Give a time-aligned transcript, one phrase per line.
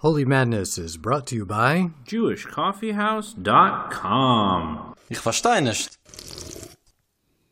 [0.00, 4.94] Holy Madness is brought to you by JewishCoffeehouse.com.
[5.10, 5.98] Ich verstehe nicht.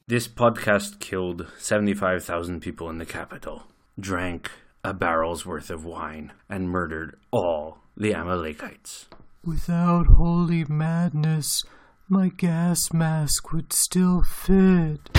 [0.06, 3.64] This podcast killed 75,000 people in the capital,
[4.00, 4.50] drank
[4.82, 9.08] a barrel's worth of wine, and murdered all the Amalekites.
[9.44, 11.62] Without Holy Madness,
[12.08, 15.10] my gas mask would still fit.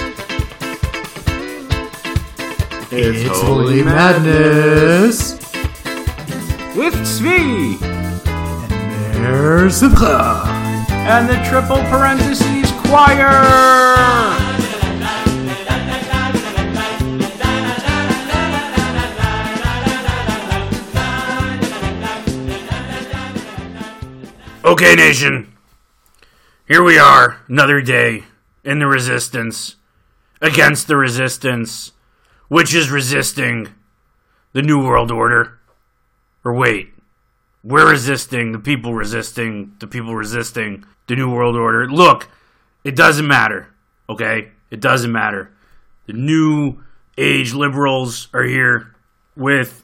[2.91, 5.48] It's, Holy Madness!
[6.79, 7.77] With Zvi
[9.11, 9.89] There's the
[10.89, 13.27] and the triple parentheses choir.
[24.63, 25.53] Okay, nation.
[26.65, 28.23] Here we are, another day
[28.63, 29.75] in the resistance,
[30.41, 31.91] against the resistance,
[32.47, 33.67] which is resisting
[34.53, 35.58] the New World Order.
[36.43, 36.93] Or wait,
[37.63, 41.89] we're resisting, the people resisting, the people resisting the New World Order.
[41.89, 42.29] Look,
[42.83, 43.67] it doesn't matter,
[44.07, 44.51] okay?
[44.71, 45.51] It doesn't matter.
[46.07, 46.83] The new
[47.17, 48.95] age liberals are here
[49.35, 49.83] with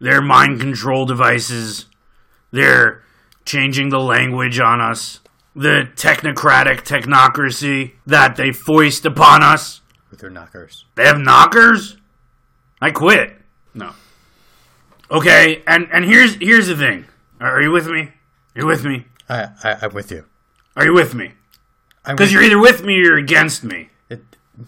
[0.00, 1.86] their mind control devices.
[2.50, 3.02] They're
[3.44, 5.20] changing the language on us.
[5.56, 9.80] The technocratic technocracy that they foist upon us.
[10.10, 10.84] With their knockers.
[10.96, 11.96] They have knockers?
[12.80, 13.36] I quit.
[13.72, 13.92] No.
[15.14, 17.04] Okay, and and here's here's the thing.
[17.38, 18.10] Are you with me?
[18.52, 19.04] You're you with me?
[19.28, 20.24] I, I, I'm with you.
[20.76, 21.34] Are you with me?
[22.04, 23.90] Because you're either with me or you're against me.
[24.10, 24.24] it,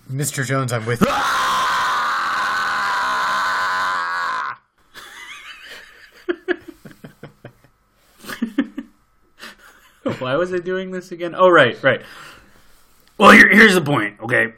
[0.08, 0.46] Mr.
[0.46, 1.08] Jones, I'm with you.
[10.20, 11.34] Why was I doing this again?
[11.36, 12.02] Oh, right, right.
[13.18, 14.52] Well, here, here's the point, okay?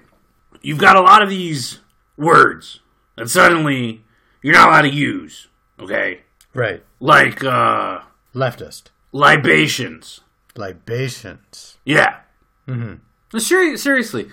[0.61, 1.79] You've got a lot of these
[2.17, 2.81] words
[3.17, 4.05] that suddenly
[4.43, 5.48] you're not allowed to use,
[5.81, 6.21] okay?
[6.55, 6.83] Right.
[7.01, 8.01] Like, uh,
[8.35, 8.85] Leftist.
[9.13, 10.21] libations.
[10.57, 11.79] Libations.
[11.85, 12.21] Yeah.
[12.67, 13.39] Mm-hmm.
[13.39, 14.29] Seri- seriously,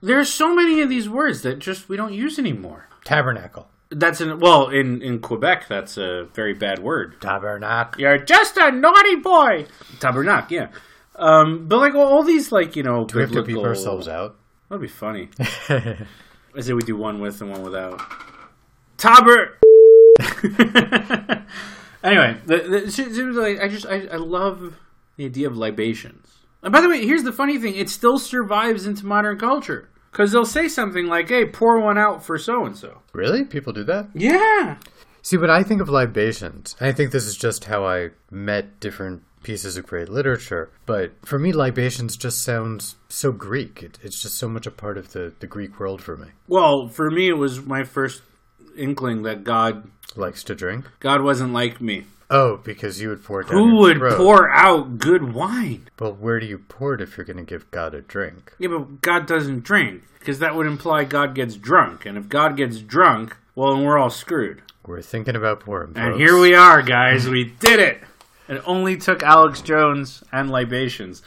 [0.00, 2.88] there's so many of these words that just we don't use anymore.
[3.04, 3.68] Tabernacle.
[3.90, 5.66] That's in well in in Quebec.
[5.68, 7.20] That's a very bad word.
[7.20, 8.00] Tabernacle.
[8.00, 9.66] You're just a naughty boy.
[10.00, 10.68] Tabernacle, yeah.
[11.14, 14.08] Um, but like all, all these like you know, We have to beep biblical- ourselves
[14.08, 14.36] out.
[14.68, 15.28] That'd be funny.
[15.68, 18.00] I say we do one with and one without.
[18.98, 19.56] Taber.
[22.02, 24.76] anyway, the, the, seriously, I just I, I love
[25.16, 26.38] the idea of libations.
[26.62, 30.32] And by the way, here's the funny thing: it still survives into modern culture because
[30.32, 33.44] they'll say something like, "Hey, pour one out for so and so." Really?
[33.44, 34.08] People do that?
[34.14, 34.78] Yeah.
[35.22, 39.22] See, when I think of libations, I think this is just how I met different
[39.46, 40.70] pieces of great literature.
[40.86, 43.82] But for me, libations just sounds so Greek.
[43.82, 46.28] It, it's just so much a part of the, the Greek world for me.
[46.48, 48.22] Well, for me, it was my first
[48.78, 50.86] inkling that God Likes to drink.
[51.00, 52.04] God wasn't like me.
[52.30, 54.16] Oh, because you would pour it down Who would throat.
[54.16, 55.88] pour out good wine?
[55.96, 58.54] But where do you pour it if you're going to give God a drink?
[58.58, 62.56] Yeah, but God doesn't drink because that would imply God gets drunk, and if God
[62.56, 64.62] gets drunk, well, then we're all screwed.
[64.84, 65.92] We're thinking about pouring.
[65.96, 66.18] And folks.
[66.18, 67.28] here we are, guys.
[67.28, 68.00] We did it.
[68.48, 71.22] It only took Alex Jones and libations.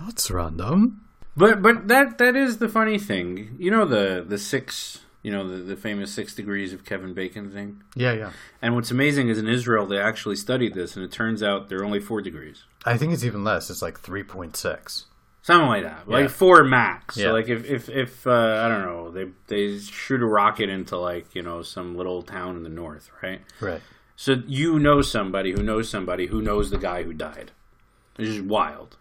[0.00, 1.00] That's random.
[1.36, 3.56] But but that that is the funny thing.
[3.58, 7.50] You know the the six you know the, the famous six degrees of Kevin Bacon
[7.50, 7.82] thing.
[7.94, 8.32] Yeah, yeah.
[8.62, 11.80] And what's amazing is in Israel they actually studied this, and it turns out there
[11.80, 12.64] are only four degrees.
[12.84, 13.70] I think it's even less.
[13.70, 15.04] It's like 3.6.
[15.42, 17.16] Something like that, like four max.
[17.16, 17.26] Yeah.
[17.26, 20.98] So like if if if uh, I don't know, they they shoot a rocket into
[20.98, 23.40] like you know some little town in the north, right?
[23.58, 23.80] Right.
[24.14, 27.52] So you know somebody who knows somebody who knows the guy who died.
[28.18, 28.98] It's just wild.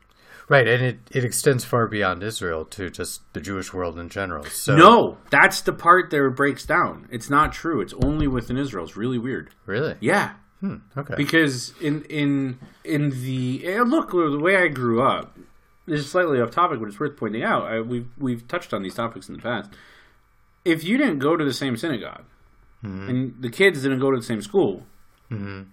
[0.49, 4.45] Right, and it, it extends far beyond Israel to just the Jewish world in general.
[4.45, 7.07] So No, that's the part that breaks down.
[7.11, 7.81] It's not true.
[7.81, 8.85] It's only within Israel.
[8.85, 9.49] It's really weird.
[9.65, 9.95] Really?
[9.99, 11.15] Yeah, hmm, Okay.
[11.17, 15.37] because in in in the look the way I grew up.
[15.85, 17.63] This is slightly off topic, but it's worth pointing out.
[17.63, 19.71] I, we've we've touched on these topics in the past.
[20.65, 22.23] If you didn't go to the same synagogue,
[22.81, 23.09] hmm.
[23.09, 24.85] and the kids didn't go to the same school,
[25.31, 25.63] mm-hmm.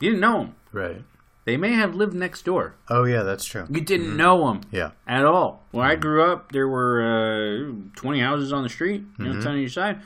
[0.00, 0.54] you didn't know them.
[0.72, 1.02] right.
[1.44, 2.74] They may have lived next door.
[2.88, 3.66] Oh, yeah, that's true.
[3.68, 4.16] You didn't mm-hmm.
[4.16, 4.60] know them.
[4.70, 4.90] Yeah.
[5.06, 5.64] at all.
[5.72, 6.00] When I mm-hmm.
[6.02, 9.42] grew up, there were uh, 20 houses on the street, you know, mm-hmm.
[9.42, 10.00] 10 on each side.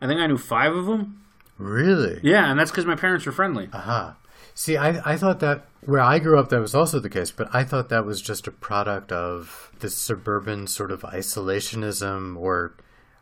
[0.00, 1.22] I think I knew five of them.
[1.58, 2.20] Really?
[2.22, 3.70] Yeah, and that's because my parents were friendly.
[3.72, 4.16] Aha.
[4.54, 7.48] See, I, I thought that where I grew up, that was also the case, but
[7.54, 12.74] I thought that was just a product of the suburban sort of isolationism, or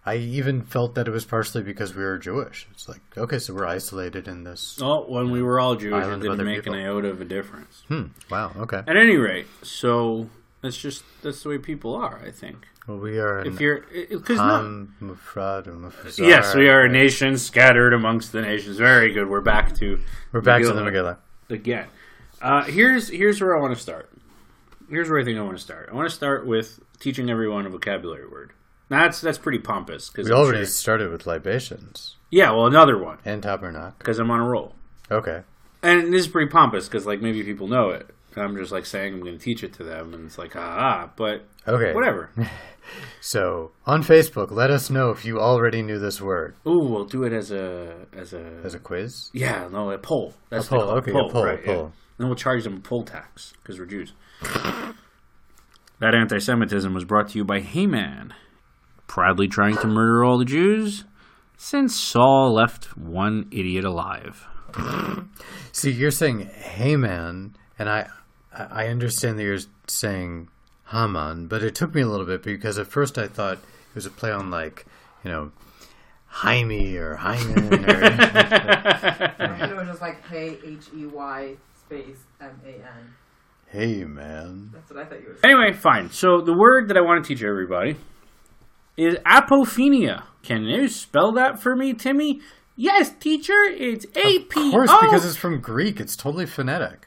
[0.06, 2.66] I even felt that it was partially because we were Jewish.
[2.72, 4.76] It's like, okay, so we're isolated in this.
[4.80, 6.74] Well, when we were all Jewish, it didn't make people.
[6.74, 7.82] an iota of a difference.
[7.88, 8.04] Hmm.
[8.30, 8.52] Wow.
[8.56, 8.82] Okay.
[8.86, 10.28] At any rate, so
[10.60, 12.20] that's just that's the way people are.
[12.24, 13.40] I think Well, we are.
[13.46, 14.58] if you're because no.
[14.58, 16.26] Am Mufrad or Mufazar.
[16.28, 18.76] Yes, we are a nation scattered amongst the nations.
[18.76, 19.28] Very good.
[19.28, 20.00] We're back to
[20.32, 20.74] We're back to Megillah.
[20.84, 21.60] the Megillah.
[21.60, 21.86] again.
[22.42, 24.10] Uh, here's here's where I want to start.
[24.90, 25.88] Here's where I think I want to start.
[25.90, 28.52] I want to start with teaching everyone a vocabulary word.
[28.88, 32.50] That's that's pretty pompous because We already started with libations yeah.
[32.50, 33.94] Well, another one and tabernacle.
[33.98, 34.74] because I'm on a roll,
[35.10, 35.42] Okay.
[35.82, 38.10] and this is pretty pompous because like maybe people know it.
[38.36, 40.60] I'm just like saying I'm going to teach it to them, and it's like ah,
[41.06, 41.92] ah but Okay.
[41.94, 42.30] whatever.
[43.20, 47.24] So on Facebook, let us know if you already knew this word Ooh, we'll do
[47.24, 49.30] it as a as a as a quiz.
[49.32, 50.34] yeah no a poll.
[50.50, 51.64] That's A poll, what they call it, okay, a poll, a yeah.
[51.80, 51.92] poll.
[52.18, 54.12] Then we'll charge them a poll tax because we're Jews.
[56.00, 58.34] that anti-Semitism was brought to you by Haman,
[59.06, 61.04] proudly trying to murder all the Jews
[61.56, 64.46] since Saul left one idiot alive.
[65.72, 68.08] See, you're saying Haman, and I
[68.52, 70.48] I understand that you're saying
[70.90, 74.06] Haman, but it took me a little bit because at first I thought it was
[74.06, 74.84] a play on like
[75.24, 75.52] you know
[76.26, 82.60] Jaime or Hyman or And it was just like hey H E Y space M
[82.66, 83.14] A N.
[83.68, 84.70] Hey man.
[84.72, 85.54] That's what I thought you were saying.
[85.54, 86.10] Anyway, fine.
[86.10, 87.96] So the word that I want to teach everybody
[88.96, 90.24] is apophenia.
[90.42, 92.40] Can you spell that for me, Timmy?
[92.76, 93.52] Yes, teacher.
[93.52, 96.00] It's A Of course, because it's from Greek.
[96.00, 97.06] It's totally phonetic.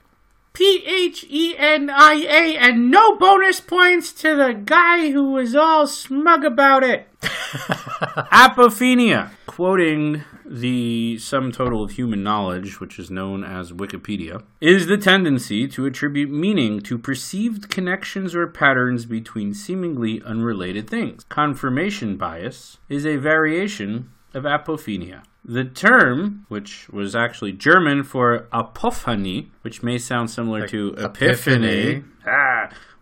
[0.54, 5.56] P H E N I A, and no bonus points to the guy who was
[5.56, 7.08] all smug about it.
[7.22, 9.30] Apophenia.
[9.46, 15.68] Quoting the sum total of human knowledge, which is known as Wikipedia, is the tendency
[15.68, 21.26] to attribute meaning to perceived connections or patterns between seemingly unrelated things.
[21.30, 25.24] Confirmation bias is a variation of apophenia.
[25.44, 32.04] The term, which was actually German for apophany, which may sound similar to epiphany, epiphany.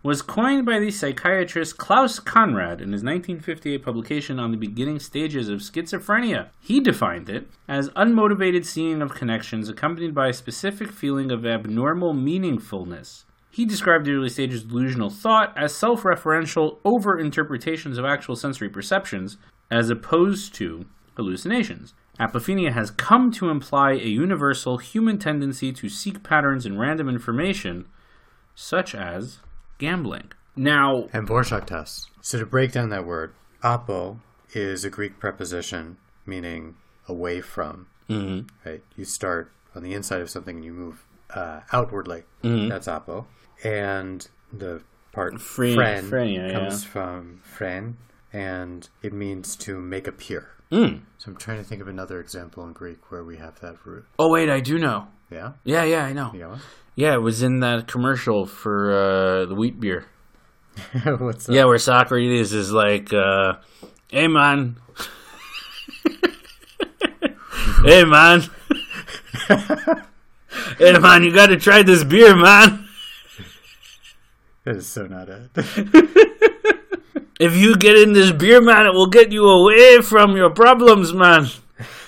[0.06, 5.48] Was coined by the psychiatrist Klaus Conrad in his 1958 publication on the beginning stages
[5.48, 6.50] of schizophrenia.
[6.60, 12.14] He defined it as unmotivated seeing of connections accompanied by a specific feeling of abnormal
[12.14, 13.24] meaningfulness.
[13.50, 18.36] He described the early stages of delusional thought as self referential over interpretations of actual
[18.36, 19.38] sensory perceptions,
[19.72, 20.86] as opposed to
[21.16, 21.94] hallucinations.
[22.20, 27.88] Apophenia has come to imply a universal human tendency to seek patterns in random information,
[28.54, 29.40] such as
[29.78, 30.32] gambling.
[30.56, 32.08] Now, And Borchardt test.
[32.22, 34.20] So to break down that word, apo
[34.52, 36.76] is a Greek preposition meaning
[37.08, 37.86] away from.
[38.08, 38.82] mhm, Right?
[38.96, 42.22] You start on the inside of something and you move uh, outwardly.
[42.42, 42.68] Mm-hmm.
[42.68, 43.26] That's apo.
[43.64, 44.82] And the
[45.12, 46.90] part Fre- friend frenia, comes yeah.
[46.90, 47.96] from fren,
[48.32, 50.48] and it means to make appear.
[50.70, 51.00] mm.
[51.18, 54.04] So I'm trying to think of another example in Greek where we have that root.
[54.18, 55.08] oh wait, I do know.
[55.30, 55.52] Yeah?
[55.64, 56.30] Yeah, yeah, I know.
[56.32, 56.58] You got
[56.94, 60.06] Yeah, it was in that commercial for uh, the wheat beer.
[61.18, 61.52] What's that?
[61.52, 63.54] Yeah, where Socrates is like, uh,
[64.08, 64.76] "Hey man,
[67.84, 68.42] hey man,
[70.78, 72.88] hey man, you got to try this beer, man.
[74.64, 75.50] That is so not it.
[77.38, 81.12] If you get in this beer, man, it will get you away from your problems,
[81.12, 81.46] man."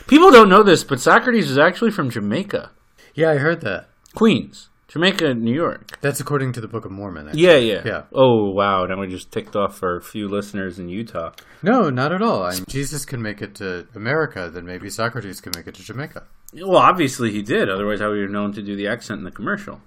[0.07, 2.71] People don't know this, but Socrates is actually from Jamaica,
[3.19, 3.89] yeah, I heard that.
[4.15, 5.99] Queens, Jamaica, New York.
[6.01, 7.29] That's according to the Book of Mormon.
[7.29, 7.43] actually.
[7.43, 8.03] Yeah, yeah, Yeah.
[8.13, 11.33] Oh wow, now we just ticked off our few listeners in Utah.
[11.63, 12.45] No, not at all.
[12.45, 15.83] I mean, Jesus can make it to America, then maybe Socrates can make it to
[15.83, 16.23] Jamaica.
[16.55, 17.69] Well, obviously he did.
[17.69, 19.81] Otherwise, how would have known to do the accent in the commercial?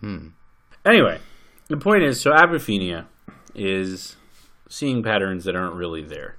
[0.00, 0.28] Hmm.
[0.84, 1.20] Anyway,
[1.68, 3.06] the point is, so apophenia
[3.54, 4.16] is
[4.68, 6.36] seeing patterns that aren't really there.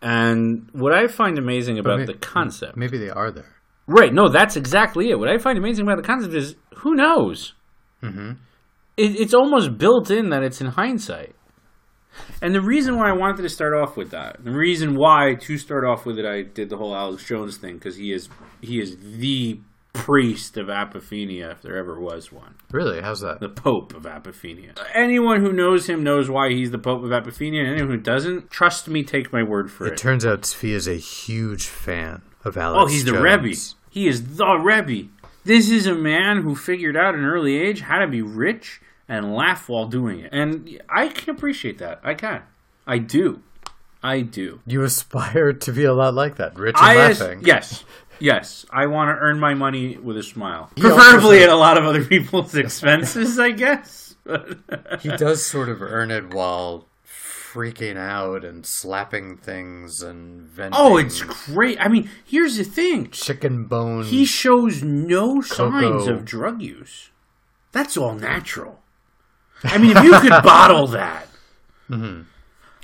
[0.00, 3.56] And what I find amazing about may- the concept, Maybe they are there.
[3.88, 4.12] Right?
[4.14, 5.18] No, that's exactly it.
[5.18, 7.54] What I find amazing about the concept is, who knows?
[8.02, 8.32] Mm-hmm.
[8.96, 11.34] It, it's almost built in that it's in hindsight.
[12.42, 15.56] And the reason why I wanted to start off with that, the reason why to
[15.58, 18.28] start off with it, I did the whole Alex Jones thing because he is
[18.60, 19.60] he is the
[19.92, 23.00] priest of apophenia if there ever was one, Really?
[23.00, 23.40] How's that?
[23.40, 24.76] the Pope of apophenia.
[24.94, 28.50] Anyone who knows him knows why he's the Pope of apophenia, and anyone who doesn't,
[28.50, 29.96] trust me, take my word for It it.
[29.98, 33.54] turns out Zvi is a huge fan of Alex Oh, he's the Rebbe.
[33.98, 35.08] He is the Rebbe.
[35.44, 38.80] This is a man who figured out at an early age how to be rich
[39.08, 40.32] and laugh while doing it.
[40.32, 41.98] And I can appreciate that.
[42.04, 42.42] I can.
[42.86, 43.42] I do.
[44.00, 44.60] I do.
[44.68, 47.40] You aspire to be a lot like that, rich and I as- laughing.
[47.42, 47.84] yes.
[48.20, 48.64] Yes.
[48.70, 50.70] I want to earn my money with a smile.
[50.76, 54.14] He Preferably at a lot of other people's expenses, I guess.
[55.00, 56.87] He does sort of earn it while
[57.52, 60.78] freaking out and slapping things and venting.
[60.78, 61.78] oh, it's great.
[61.80, 63.10] I mean, here's the thing.
[63.10, 64.04] chicken bone.
[64.04, 66.12] He shows no signs Cocoa.
[66.12, 67.10] of drug use.
[67.72, 68.80] That's all natural.
[69.64, 71.26] I mean, if you could bottle that.
[71.90, 72.22] Mm-hmm.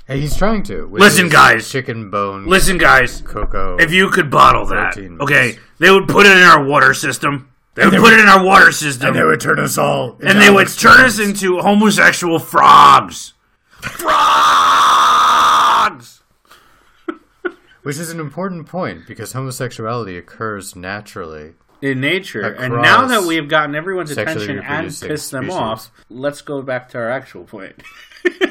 [0.07, 0.87] Hey, he's trying to.
[0.91, 1.69] Listen, guys.
[1.69, 2.45] Chicken bone.
[2.45, 3.77] Listen, guys, Cocoa.
[3.79, 7.51] if you could bottle that, okay, they would put it in our water system.
[7.75, 9.07] They would put it in our water system.
[9.09, 10.17] And they would turn us all.
[10.23, 13.33] and they would turn us into homosexual frogs.
[13.85, 14.11] Frogs!
[17.83, 21.53] Which is an important point because homosexuality occurs naturally.
[21.81, 22.41] In nature.
[22.41, 25.59] and now that we have gotten everyone's attention and pissed them species.
[25.59, 27.83] off, let's go back to our actual point.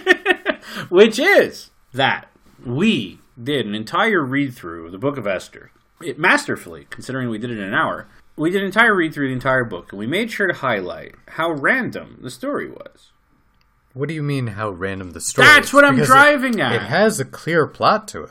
[0.88, 2.28] Which is that
[2.64, 5.72] we did an entire read through of the Book of Esther.
[6.00, 8.06] It masterfully, considering we did it in an hour.
[8.36, 11.14] We did an entire read through the entire book, and we made sure to highlight
[11.28, 13.10] how random the story was.
[13.94, 15.72] What do you mean how random the story That's is?
[15.74, 16.72] what I'm Because it- driving at.
[16.74, 18.30] It has a clear plot to it.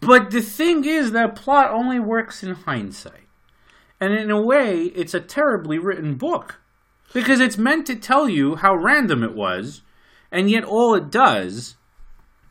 [0.00, 3.26] But the thing is, that plot only works in hindsight.
[4.00, 6.60] And in a way, it's a terribly written book.
[7.12, 9.82] Because it's meant to tell you how random it was,
[10.30, 11.76] and yet all it does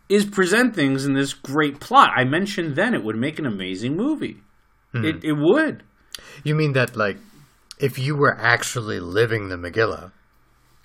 [0.07, 2.11] is present things in this great plot.
[2.15, 4.41] I mentioned then it would make an amazing movie.
[4.91, 5.03] Hmm.
[5.05, 5.83] It, it would.
[6.43, 7.17] You mean that, like,
[7.79, 10.11] if you were actually living the Megillah,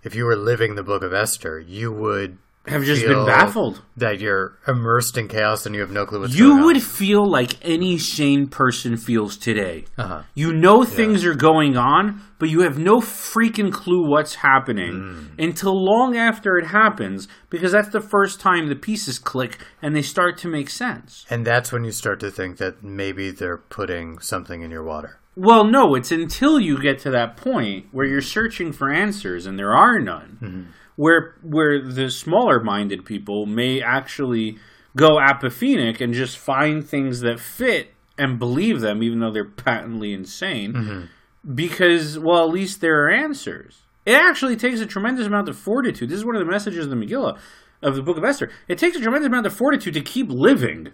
[0.07, 3.83] if you were living the Book of Esther, you would Have just been baffled.
[3.97, 6.59] that you're immersed in chaos and you have no clue what's happening.
[6.59, 9.85] You would feel like any sane person feels today.
[9.99, 10.23] Uh-huh.
[10.35, 14.93] You know things are going on, but you have no freaking clue what's happening
[15.37, 15.41] Hmm.
[15.41, 20.03] until long after it happens because that's the first time the pieces click and they
[20.03, 21.25] start to make sense.
[21.31, 25.19] And that's when you start to think that maybe they're putting something in your water.
[25.37, 29.59] Well, no, it's until you get to that point where you're searching for answers and
[29.59, 30.39] there are none.
[30.43, 30.63] Mm-hmm.
[30.97, 34.57] Where where the smaller minded people may actually
[34.97, 40.15] go apophenic and just find things that fit and believe them even though they're patently
[40.15, 40.73] insane.
[40.73, 41.55] Mm-hmm.
[41.55, 43.83] Because well, at least there are answers.
[44.07, 46.09] It actually takes a tremendous amount of fortitude.
[46.09, 47.39] This is one of the messages of the Megillah
[47.83, 48.51] of the Book of Esther.
[48.69, 50.93] It takes a tremendous amount of fortitude to keep living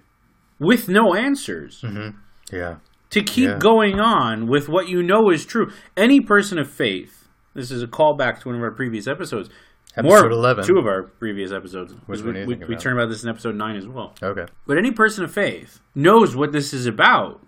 [0.59, 2.19] with no answers mm-hmm.
[2.53, 2.77] Yeah.
[3.13, 3.59] To keep Yeah.
[3.59, 5.71] going on with what you know is true.
[5.97, 7.29] Any person of faith.
[7.55, 9.49] This is a callback to one of our previous episodes.
[9.97, 10.65] Episode 11.
[10.65, 11.95] Two of our previous episodes.
[12.07, 12.81] Which we, one are you we, we about?
[12.81, 14.15] turned about this in episode nine as well.
[14.23, 14.47] Okay.
[14.67, 17.41] But any person of faith knows what this is about.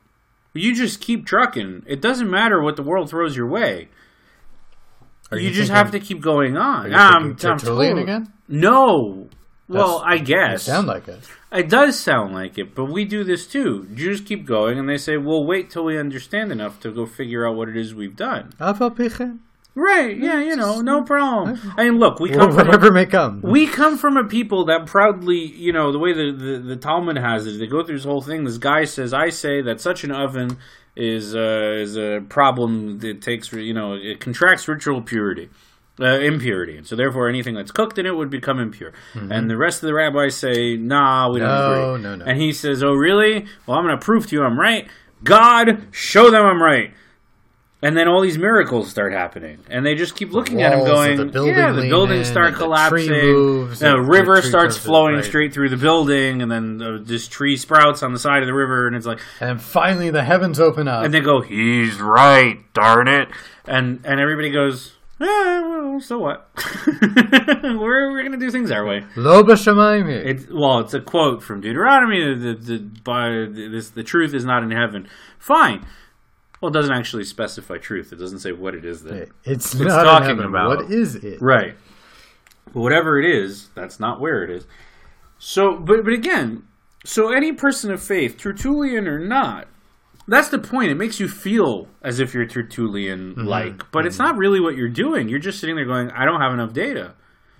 [0.52, 1.85] You just keep trucking.
[1.87, 3.88] It doesn't matter what the world throws your way.
[5.33, 6.87] You, you just thinking- have to keep going on.
[6.87, 8.33] Are you I'm, I'm again?
[8.47, 9.28] No.
[9.68, 10.64] Well, I guess.
[10.64, 11.21] Sound like it.
[11.50, 13.88] It does sound like it, but we do this too.
[13.94, 17.47] Jews keep going, and they say, "We'll wait till we understand enough to go figure
[17.49, 18.52] out what it is we've done."
[19.76, 20.16] Right?
[20.16, 21.59] Yeah, you know, no problem.
[21.76, 23.40] I mean, look, we come from Whatever a, may come.
[23.42, 27.16] we come from a people that proudly, you know, the way the, the the Talmud
[27.16, 28.44] has it, they go through this whole thing.
[28.44, 30.59] This guy says, "I say that such an oven
[30.94, 35.50] is uh, is a problem that takes, you know, it contracts ritual purity."
[36.01, 38.93] Uh, impurity, and so therefore anything that's cooked in it would become impure.
[39.15, 42.25] And the rest of the rabbis say, "Nah, we don't No, agree." no, no.
[42.25, 43.47] And he says, "Oh, really?
[43.65, 44.89] Well, I'm going to prove to you I'm right.
[45.23, 46.93] God, show them I'm right."
[47.81, 51.17] And then all these miracles start happening, and they just keep looking at him, going,
[51.19, 53.11] the building "Yeah, the buildings start the collapsing.
[53.11, 55.25] the and the river tree starts flowing right.
[55.25, 58.55] straight through the building, and then uh, this tree sprouts on the side of the
[58.55, 61.05] river, and it's like, And finally the heavens open up.
[61.05, 63.29] and they go, "He's right, darn it!"
[63.67, 66.49] And and everybody goes, "Ah, well, so what?
[67.62, 70.09] we're we're gonna do things our way." Lo b'shamayim.
[70.09, 72.35] It's well, it's a quote from Deuteronomy.
[72.35, 75.09] The, the, the, by, this, the truth is not in heaven.
[75.38, 75.85] Fine.
[76.61, 78.12] Well, it doesn't actually specify truth.
[78.12, 79.28] It doesn't say what it is that.
[79.45, 81.40] It's, it's not talking in about- What is it?
[81.43, 81.76] Right.
[82.73, 84.66] But whatever it is, that's not where it is.
[85.38, 86.62] So, but but again,
[87.04, 89.69] so any person of faith, Tertullian or not,
[90.26, 90.90] that's the point.
[90.90, 93.88] It makes you feel as if you're Tertullian like, mm-hmm.
[93.93, 94.40] but it's not mm-hmm.
[94.40, 95.28] really what you're doing.
[95.28, 97.14] You're just sitting there going, I don't have enough data.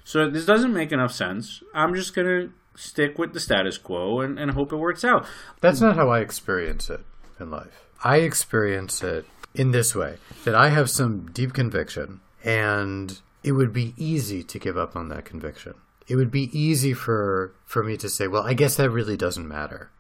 [0.05, 1.63] So this doesn't make enough sense.
[1.75, 5.27] I'm just going to stick with the status quo and, and hope it works out.
[5.61, 7.01] That's not how I experience it
[7.41, 7.85] in life.
[8.03, 13.73] I experience it in this way that I have some deep conviction, and it would
[13.73, 15.75] be easy to give up on that conviction.
[16.07, 19.49] It would be easy for, for me to say, well, I guess that really doesn't
[19.49, 19.91] matter.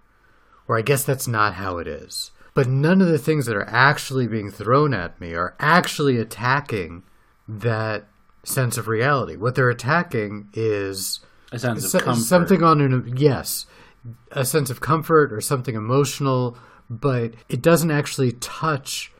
[0.68, 2.30] Or I guess that's not how it is.
[2.54, 7.02] But none of the things that are actually being thrown at me are actually attacking
[7.48, 8.06] that
[8.44, 9.36] sense of reality.
[9.36, 11.20] What they're attacking is
[11.52, 12.22] A sense of comfort.
[12.22, 13.66] something on an yes,
[14.30, 16.56] a sense of comfort or something emotional,
[16.88, 19.12] but it doesn't actually touch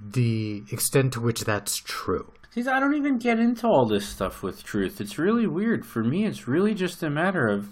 [0.00, 2.32] the extent to which that's true.
[2.50, 5.00] See, I don't even get into all this stuff with truth.
[5.00, 5.84] It's really weird.
[5.84, 7.68] For me, it's really just a matter of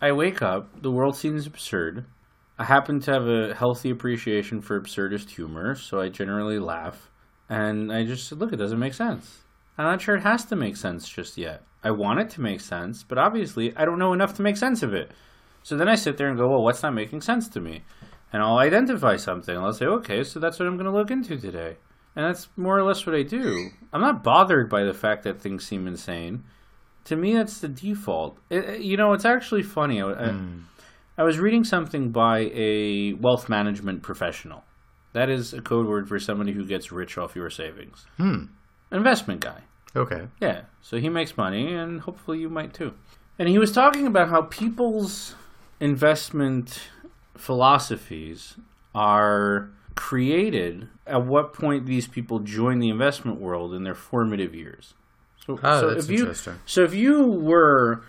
[0.00, 2.04] I wake up, the world seems absurd.
[2.58, 7.10] I happen to have a healthy appreciation for absurdist humor, so I generally laugh.
[7.48, 9.42] And I just said, look, it doesn't make sense.
[9.78, 11.62] I'm not sure it has to make sense just yet.
[11.84, 14.82] I want it to make sense, but obviously I don't know enough to make sense
[14.82, 15.12] of it.
[15.62, 17.82] So then I sit there and go, well, what's not making sense to me?
[18.32, 19.56] And I'll identify something.
[19.56, 21.76] I'll say, okay, so that's what I'm going to look into today.
[22.16, 23.68] And that's more or less what I do.
[23.92, 26.44] I'm not bothered by the fact that things seem insane.
[27.04, 28.38] To me, that's the default.
[28.48, 30.00] It- you know, it's actually funny.
[30.00, 30.58] I, I, hmm.
[31.18, 34.64] I was reading something by a wealth management professional.
[35.12, 38.06] That is a code word for somebody who gets rich off your savings.
[38.18, 38.44] Hmm.
[38.92, 39.62] Investment guy.
[39.94, 40.28] Okay.
[40.40, 40.62] Yeah.
[40.82, 42.92] So he makes money, and hopefully you might too.
[43.38, 45.34] And he was talking about how people's
[45.80, 46.88] investment
[47.36, 48.56] philosophies
[48.94, 54.94] are created at what point these people join the investment world in their formative years.
[55.46, 56.54] So, Ah, so that's if you interesting.
[56.66, 58.02] so if you were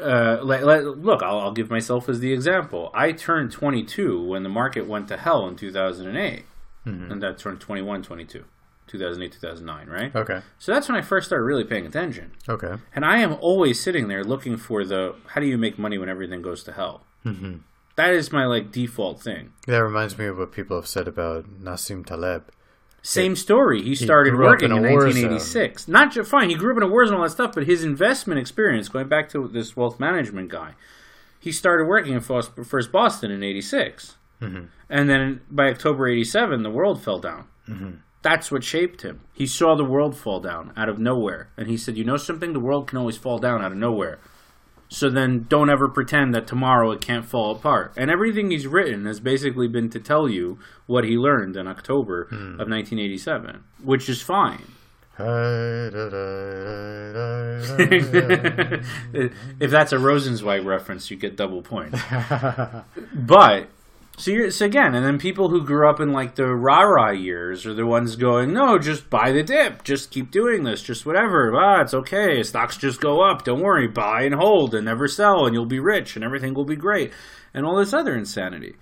[0.00, 2.90] uh, let, let, look, I'll, I'll give myself as the example.
[2.94, 6.44] I turned 22 when the market went to hell in 2008,
[6.86, 7.10] Mm-hmm.
[7.12, 8.44] and that turned 21, 22,
[8.88, 10.14] 2008, 2009, right?
[10.14, 10.42] Okay.
[10.58, 12.32] So that's when I first started really paying attention.
[12.46, 12.74] Okay.
[12.94, 16.10] And I am always sitting there looking for the how do you make money when
[16.10, 17.06] everything goes to hell?
[17.24, 17.54] Mm-hmm.
[17.98, 19.54] is my like default thing.
[19.66, 22.50] That reminds me of what people have said about Nassim Taleb.
[23.06, 23.82] Same story.
[23.82, 25.88] He started up working in in, a war 1986.
[25.88, 26.48] Not just fine.
[26.48, 27.52] He grew up in a war zone, all that stuff.
[27.54, 30.72] But his investment experience, going back to this wealth management guy,
[31.38, 34.64] he started working in First, First Boston in '86, mm-hmm.
[34.88, 37.44] and then by October '87, the world fell down.
[37.68, 37.90] Mm-hmm.
[38.22, 39.20] That's what shaped him.
[39.34, 42.54] He saw the world fall down out of nowhere, and he said, "You know something?
[42.54, 44.18] The world can always fall down out of nowhere."
[44.94, 47.94] So then don't ever pretend that tomorrow it can't fall apart.
[47.96, 52.26] And everything he's written has basically been to tell you what he learned in October
[52.26, 52.60] hmm.
[52.60, 54.62] of 1987, which is fine.
[55.18, 55.30] if
[59.70, 62.00] that's a Rosenzweig reference, you get double points.
[63.14, 63.66] but
[64.16, 67.10] so you're so again, and then people who grew up in like the rah rah
[67.10, 71.04] years are the ones going, no, just buy the dip, just keep doing this, just
[71.04, 71.52] whatever.
[71.56, 72.42] Ah, it's okay.
[72.42, 73.44] Stocks just go up.
[73.44, 76.64] Don't worry, buy and hold and never sell, and you'll be rich, and everything will
[76.64, 77.12] be great,
[77.52, 78.76] and all this other insanity.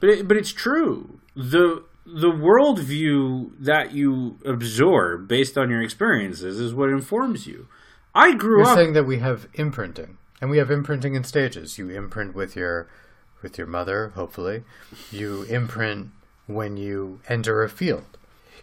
[0.00, 1.20] But it, but it's true.
[1.34, 7.68] the The worldview that you absorb based on your experiences is what informs you.
[8.14, 8.76] I grew You're up.
[8.76, 11.78] saying that we have imprinting, and we have imprinting in stages.
[11.78, 12.88] You imprint with your
[13.42, 14.62] with your mother, hopefully.
[15.10, 16.10] You imprint
[16.46, 18.04] when you enter a field.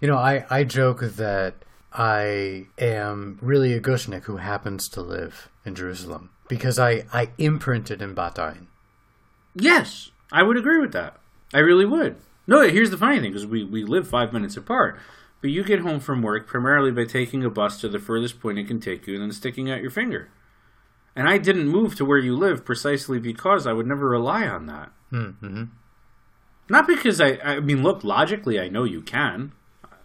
[0.02, 1.56] You know, I, I joke that
[1.92, 8.02] I am really a Gushnik who happens to live in Jerusalem because I, I imprinted
[8.02, 8.65] in Bat Ayin.
[9.56, 11.18] Yes, I would agree with that.
[11.54, 12.18] I really would.
[12.48, 15.00] No, here's the funny thing because we, we live five minutes apart.
[15.42, 18.60] But you get home from work primarily by taking a bus to the furthest point
[18.60, 20.30] it can take you and then sticking out your finger.
[21.15, 24.67] And I didn't move to where you live precisely because I would never rely on
[24.67, 24.91] that.
[25.12, 25.63] Mm-hmm.
[26.69, 29.54] Not because I, I mean, look, logically, I know you can.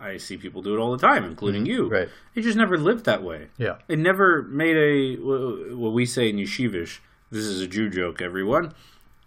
[0.00, 1.88] I see people do it all the time, including you.
[1.88, 2.08] Right.
[2.34, 3.48] It just never lived that way.
[3.56, 3.76] Yeah.
[3.88, 6.98] It never made a wh- what we say in yeshivish.
[7.30, 8.74] This is a Jew joke, everyone.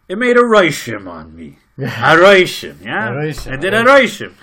[0.07, 1.57] It made a reishim on me.
[1.79, 1.81] A
[2.15, 3.09] reishim, yeah.
[3.09, 4.33] A reishim, I did a a reishim.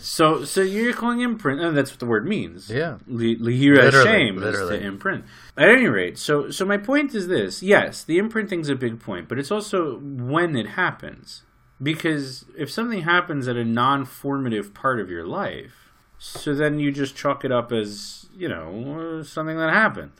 [0.00, 2.70] So, so you're calling imprint, and that's what the word means.
[2.70, 2.98] Yeah.
[3.06, 5.24] Li- Lihira shame is to imprint.
[5.56, 9.28] At any rate, so so my point is this: yes, the imprinting's a big point,
[9.28, 11.44] but it's also when it happens.
[11.82, 17.14] Because if something happens at a non-formative part of your life, so then you just
[17.16, 20.12] chalk it up as you know something that happened.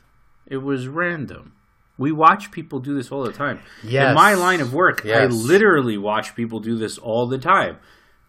[0.45, 1.53] It was random.
[1.97, 3.61] We watch people do this all the time.
[3.83, 4.09] Yes.
[4.09, 7.77] In my line of work, I literally watch people do this all the time.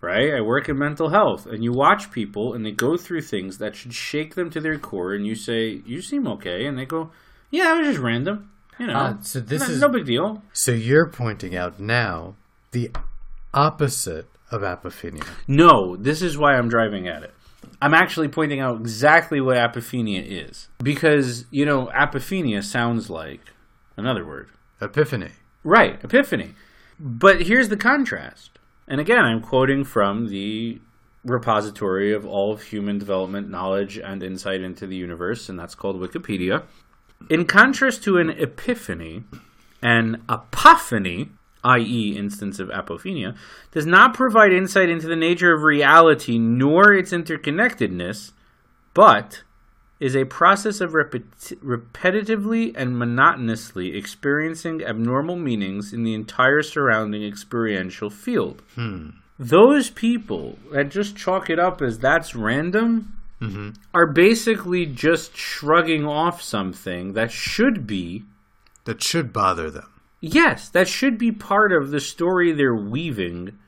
[0.06, 0.32] Right?
[0.34, 3.74] I work in mental health, and you watch people, and they go through things that
[3.76, 7.10] should shake them to their core, and you say, "You seem okay," and they go,
[7.50, 10.42] "Yeah, it was just random." You know, Ah, so this no, is- no big deal.
[10.52, 12.34] So you're pointing out now
[12.72, 12.90] the
[13.54, 15.26] opposite of apophenia.
[15.48, 17.32] No, this is why I'm driving at it.
[17.82, 20.68] I'm actually pointing out exactly what apophenia is.
[20.82, 23.40] Because, you know, apophenia sounds like
[23.96, 24.48] another word.
[24.80, 25.30] Epiphany.
[25.64, 26.54] Right, epiphany.
[27.00, 28.50] But here's the contrast.
[28.88, 30.80] And again, I'm quoting from the
[31.24, 36.00] repository of all of human development knowledge and insight into the universe, and that's called
[36.00, 36.62] Wikipedia.
[37.28, 39.24] In contrast to an epiphany,
[39.82, 41.30] an apophany,
[41.64, 43.36] i.e., instance of apophenia,
[43.72, 48.32] does not provide insight into the nature of reality nor its interconnectedness,
[48.94, 49.42] but
[49.98, 57.22] is a process of repeti- repetitively and monotonously experiencing abnormal meanings in the entire surrounding
[57.24, 58.62] experiential field.
[58.74, 59.10] Hmm.
[59.38, 63.70] Those people that just chalk it up as that's random mm-hmm.
[63.92, 68.24] are basically just shrugging off something that should be
[68.84, 69.90] That should bother them.
[70.20, 73.58] Yes, that should be part of the story they're weaving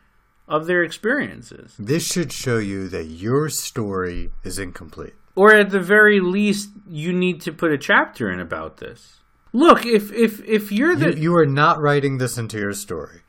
[0.47, 1.75] of their experiences.
[1.79, 5.15] This should show you that your story is incomplete.
[5.39, 9.21] Or at the very least, you need to put a chapter in about this.
[9.53, 13.21] Look, if if if you're the you are not writing this into your story.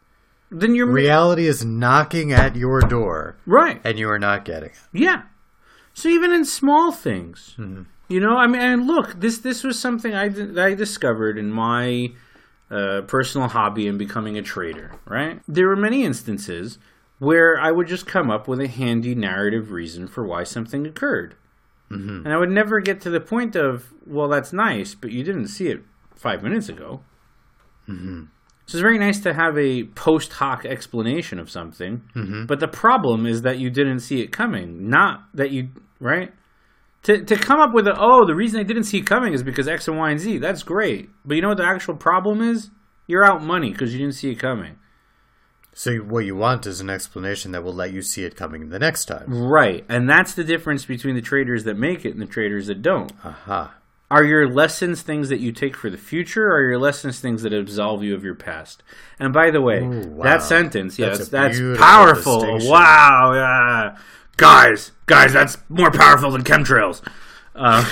[0.51, 3.79] then you're Reality is knocking at your door, right.
[3.83, 4.79] and you are not getting it.
[4.91, 5.21] Yeah.
[5.93, 7.85] So even in small things, Mhm.
[8.07, 10.25] you know, I mean, and look, this this was something I
[10.69, 12.11] I discovered in my
[12.71, 14.91] uh, personal hobby in becoming a trader.
[15.05, 16.79] Right, there were many instances
[17.19, 21.35] where I would just come up with a handy narrative reason for why something occurred,
[21.91, 22.23] Mhm.
[22.25, 25.47] and I would never get to the point of, well, that's nice, but you didn't
[25.47, 25.81] see it
[26.15, 27.01] five minutes ago.
[27.87, 28.27] Mhm.
[28.65, 32.03] So it's very nice to have a post hoc explanation of something.
[32.15, 32.45] Mhm.
[32.45, 36.31] But the problem is that you didn't see it coming, not that you right.
[37.03, 39.41] To to come up with a oh the reason I didn't see it coming is
[39.41, 40.37] because X and Y and Z.
[40.37, 42.69] That's great, but you know what the actual problem is?
[43.07, 44.75] You're out money because you didn't see it coming.
[45.79, 48.79] So what you want is an explanation that will let you see it coming the
[48.79, 49.33] next time.
[49.33, 52.81] Right, and that's the difference between the traders that make it and the traders that
[52.81, 53.13] don't.
[53.23, 53.75] Aha.
[54.11, 57.43] Are your lessons things that you take for the future, or are your lessons things
[57.43, 58.83] that absolve you of your past?
[59.19, 60.23] And by the way, Ooh, wow.
[60.25, 62.69] that sentence, yes, That's that's, a beautiful powerful.
[62.69, 63.97] Wow, yeah.
[64.35, 67.01] guys, guys, that's more powerful than chemtrails.
[67.55, 67.85] Uh,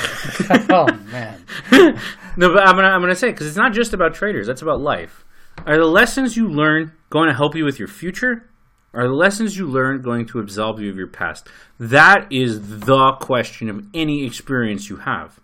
[0.70, 1.42] oh man.
[2.36, 4.46] no, but I'm gonna I'm gonna say because it's not just about traders.
[4.46, 5.24] That's about life.
[5.68, 8.50] Are the lessons you learn going to help you with your future?
[8.94, 11.50] Are the lessons you learn going to absolve you of your past?
[11.78, 15.42] That is the question of any experience you have.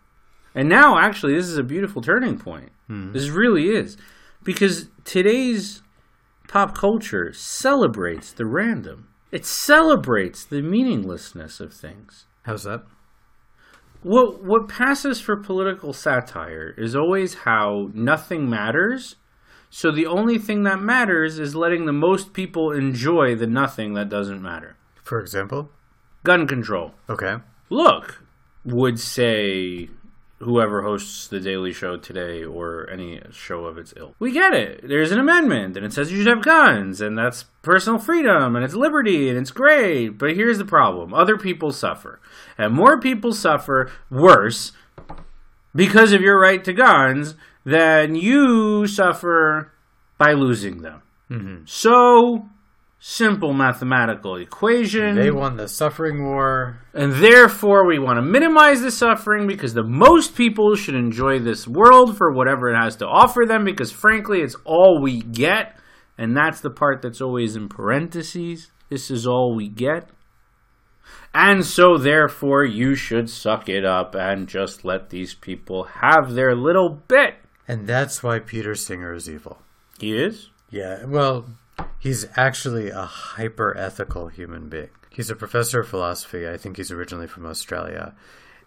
[0.55, 2.71] And now, actually, this is a beautiful turning point.
[2.87, 3.11] Hmm.
[3.11, 3.97] This really is.
[4.45, 5.81] Because today's
[6.47, 12.27] pop culture celebrates the random, it celebrates the meaninglessness of things.
[12.43, 12.83] How's that?
[14.03, 19.17] What what passes for political satire is always how nothing matters.
[19.75, 24.07] So the only thing that matters is letting the most people enjoy the nothing that
[24.07, 24.77] doesn't matter.
[25.01, 25.71] For example?
[26.23, 26.91] Gun control.
[27.09, 27.37] Okay.
[27.71, 28.23] Look,
[28.63, 29.89] would say
[30.37, 34.15] whoever hosts the Daily Show today or any show of its ilk.
[34.19, 34.87] We get it.
[34.87, 38.63] There's an amendment and it says you should have guns and that's personal freedom and
[38.63, 40.19] it's liberty and it's great.
[40.19, 42.21] But here's the problem other people suffer.
[42.59, 44.71] And more people suffer worse
[45.73, 47.33] because of your right to guns
[47.65, 49.71] than you suffer
[50.17, 51.01] by losing them.
[51.31, 51.67] Mhm.
[51.67, 52.45] So,
[52.99, 55.15] simple mathematical equation.
[55.15, 56.79] They won the suffering war.
[56.93, 61.67] And therefore, we want to minimize the suffering because the most people should enjoy this
[61.67, 65.77] world for whatever it has to offer them because, frankly, it's all we get.
[66.17, 68.71] And that's the part that's always in parentheses.
[68.89, 70.09] This is all we get.
[71.33, 76.55] And so, therefore, you should suck it up and just let these people have their
[76.55, 77.35] little bit.
[77.67, 79.61] And that's why Peter Singer is evil.
[79.99, 80.49] He is?
[80.69, 81.45] Yeah, well,
[81.99, 84.89] he's actually a hyper ethical human being.
[85.09, 86.47] He's a professor of philosophy.
[86.49, 88.15] I think he's originally from Australia.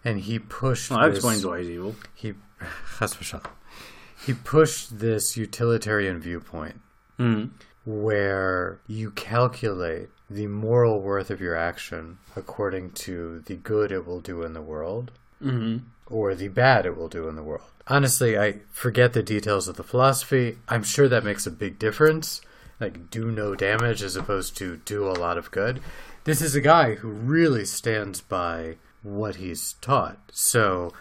[0.05, 1.95] And he pushed Well, that this, explains why he's evil.
[2.15, 2.33] he
[4.25, 6.79] he pushed this utilitarian viewpoint
[7.19, 7.51] Mhm.
[7.85, 14.19] where you calculate the moral worth of your action according to the good it will
[14.21, 17.76] do in the world hmm or the bad it will do in the world.
[17.89, 20.57] Honestly, I forget the details of the philosophy.
[20.67, 22.41] I'm sure that makes a big difference.
[22.79, 25.79] Like, do no damage as opposed to do a lot of good.
[26.25, 30.19] This is a guy who really stands by what he's taught.
[30.33, 30.91] So,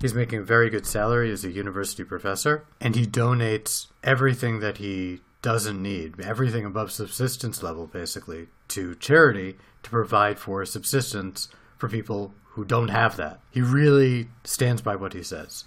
[0.00, 4.76] he's making a very good salary as a university professor, and he donates everything that
[4.76, 11.88] he doesn't need, everything above subsistence level, basically, to charity to provide for subsistence for
[11.88, 13.40] people who don't have that.
[13.50, 15.64] He really stands by what he says.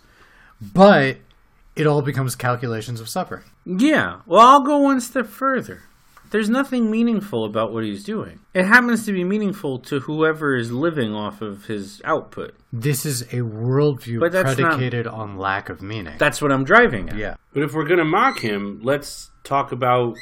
[0.61, 1.17] But
[1.75, 3.43] it all becomes calculations of suffering.
[3.65, 4.21] Yeah.
[4.25, 5.81] Well, I'll go one step further.
[6.29, 8.39] There's nothing meaningful about what he's doing.
[8.53, 12.53] It happens to be meaningful to whoever is living off of his output.
[12.73, 16.15] This is a worldview But that's not- predicated on lack of meaning.
[16.17, 17.15] That's what I'm driving at.
[17.15, 17.35] yeah.
[17.53, 20.17] But if we're going to mock him, let's talk about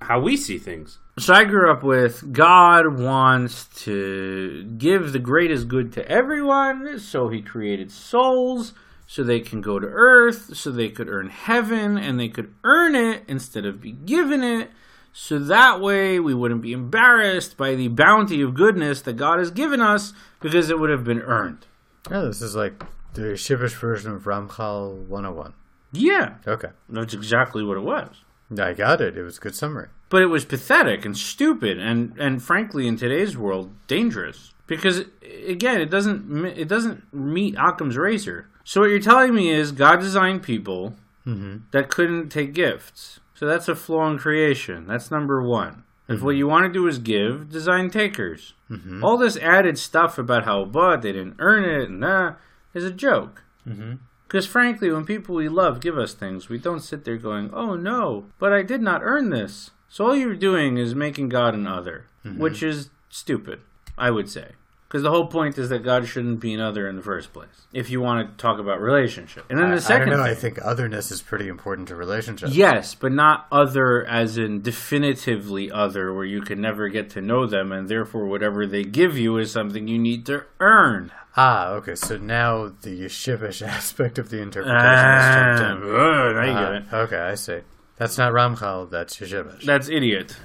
[0.00, 0.98] how we see things.
[1.18, 7.28] So I grew up with God wants to give the greatest good to everyone, so
[7.28, 8.72] he created souls
[9.12, 12.94] so they can go to earth, so they could earn heaven, and they could earn
[12.94, 14.70] it instead of be given it.
[15.12, 19.50] So that way we wouldn't be embarrassed by the bounty of goodness that God has
[19.50, 21.66] given us because it would have been earned.
[22.08, 25.54] Yeah, this is like the yeshivish version of Ramchal 101.
[25.90, 26.68] Yeah, Okay.
[26.88, 28.10] that's exactly what it was.
[28.56, 29.16] I got it.
[29.16, 29.88] It was a good summary.
[30.08, 35.04] but it was pathetic and stupid and and frankly in today's world dangerous because
[35.48, 38.48] again it doesn't it doesn't meet Occam's razor.
[38.64, 40.94] So what you're telling me is God designed people
[41.26, 41.56] Mm-hmm.
[41.72, 43.20] that couldn't take gifts.
[43.34, 44.86] So that's a flaw in creation.
[44.86, 45.84] That's number 1.
[46.08, 48.54] If what you want to do is give, design takers.
[48.70, 49.04] Mm-hmm.
[49.04, 52.36] All this added stuff about how but they didn't earn it and that
[52.74, 53.44] is a joke.
[53.68, 53.96] Mm-hmm.
[54.26, 57.76] Because frankly, when people we love give us things, we don't sit there going, oh
[57.76, 59.70] no, but I did not earn this.
[59.88, 63.60] So all you're doing is making God an other, which is stupid,
[63.98, 64.52] I would say.
[64.90, 67.46] Because the whole point is that God shouldn't be another in the first place.
[67.72, 70.24] If you want to talk about relationship, and then I, the second, I don't know.
[70.24, 72.52] thing- I think otherness is pretty important to relationships.
[72.52, 77.46] Yes, but not other as in definitively other, where you can never get to know
[77.46, 81.12] them, and therefore whatever they give you is something you need to earn.
[81.36, 81.94] Ah, okay.
[81.94, 85.94] So now the yeshivish aspect of the interpretation Ah, has jumped in.
[85.94, 86.92] uh, now you Ah, get it.
[86.92, 87.60] okay, I see.
[87.96, 88.90] That's not Ramchal.
[88.90, 89.64] That's yeshivish.
[89.64, 90.36] That's idiot.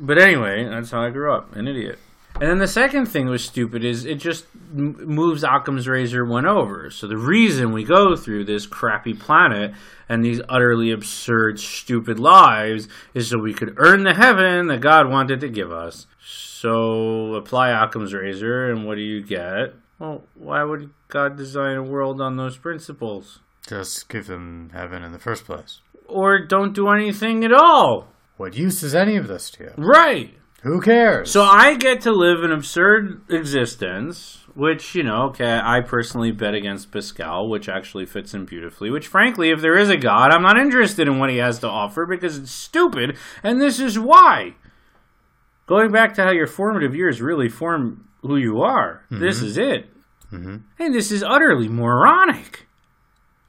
[0.00, 1.98] But anyway, that's how I grew up, an idiot.
[2.42, 6.24] And then the second thing that was stupid is it just m- moves Occam's razor
[6.24, 6.90] one over.
[6.90, 9.74] So the reason we go through this crappy planet
[10.08, 15.08] and these utterly absurd, stupid lives is so we could earn the heaven that God
[15.08, 16.08] wanted to give us.
[16.20, 19.76] So apply Occam's razor, and what do you get?
[20.00, 23.38] Well, why would God design a world on those principles?
[23.68, 25.80] Just give them heaven in the first place.
[26.08, 28.08] Or don't do anything at all.
[28.36, 29.72] What use is any of this to you?
[29.76, 30.34] Right.
[30.62, 31.30] Who cares?
[31.30, 36.54] So I get to live an absurd existence, which, you know, okay, I personally bet
[36.54, 38.88] against Pascal, which actually fits in beautifully.
[38.88, 41.68] Which, frankly, if there is a God, I'm not interested in what he has to
[41.68, 44.54] offer because it's stupid, and this is why.
[45.66, 49.90] Going back to how your formative years really form who you are, this is it.
[50.30, 50.58] Mm-hmm.
[50.78, 52.66] And this is utterly moronic.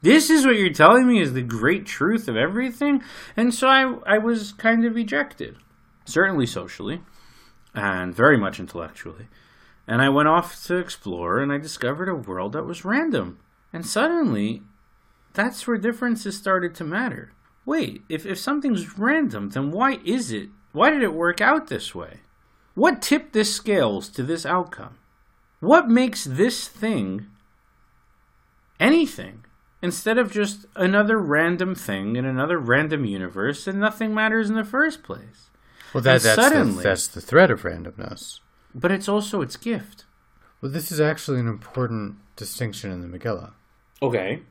[0.01, 3.03] This is what you're telling me is the great truth of everything?
[3.37, 5.57] And so I, I was kind of ejected
[6.05, 7.01] certainly socially
[7.73, 9.27] and very much intellectually.
[9.87, 13.39] And I went off to explore and I discovered a world that was random.
[13.71, 14.61] And suddenly,
[15.33, 17.33] that's where differences started to matter.
[17.65, 20.49] Wait, if, if something's random, then why is it?
[20.71, 22.19] Why did it work out this way?
[22.75, 24.97] What tipped the scales to this outcome?
[25.59, 27.27] What makes this thing
[28.79, 29.45] anything
[29.81, 34.63] instead of just another random thing in another random universe and nothing matters in the
[34.63, 35.49] first place?
[35.93, 38.39] Well, that, that's, suddenly- the, that's the threat of randomness.
[38.75, 40.05] But it's also its gift.
[40.61, 43.51] Well, this is actually an important distinction in the Megillah.
[44.01, 44.41] Okay.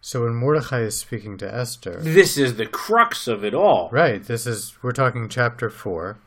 [0.00, 3.88] So when Mordechai is speaking to Esther, This is the crux of it all.
[3.92, 4.22] right?
[4.24, 6.18] This is we're talking chapter four.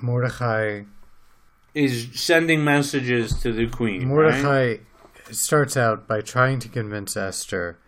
[0.00, 0.82] Mordechai
[1.74, 4.08] Is sending messages to the queen.
[4.08, 4.42] right?
[4.42, 4.76] Mordechai
[5.30, 7.78] starts out by trying to convince Esther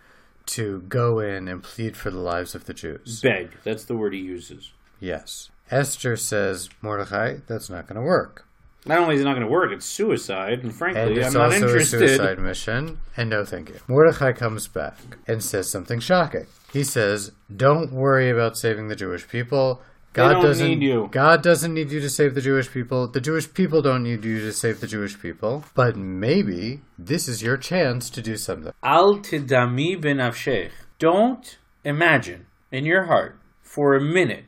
[0.47, 3.21] to go in and plead for the lives of the Jews.
[3.21, 3.51] Beg.
[3.65, 4.73] That's the word he uses.
[5.01, 5.51] Yes.
[5.71, 8.47] Esther says, Mordechai, that's not going to work.
[8.87, 10.61] Not only is it not going to work, it's suicide.
[10.61, 13.01] And frankly, And I'm it's not also a suicide mission.
[13.17, 13.81] And no thank you.
[13.87, 16.47] Mordechai comes back and says something shocking.
[16.73, 19.83] He says, Don't worry about saving the Jewish people.
[20.15, 23.07] God doesn't need you." God doesn't need you to save the Jewish people.
[23.09, 25.65] The Jewish people don't need you to save the Jewish people.
[25.75, 28.73] But maybe this is your chance to do something.
[28.83, 30.71] Al tidami ben avshech.
[30.99, 34.47] Don't imagine in your heart for a minute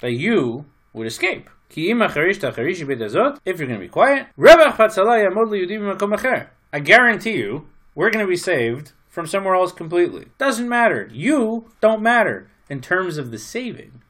[0.00, 0.64] that you
[0.94, 1.50] would escape.
[3.44, 4.28] If you're going to be quiet.
[6.72, 10.28] I guarantee you, we're going to be saved from somewhere else completely.
[10.38, 11.10] Doesn't matter.
[11.12, 14.00] You don't matter in terms of the saving.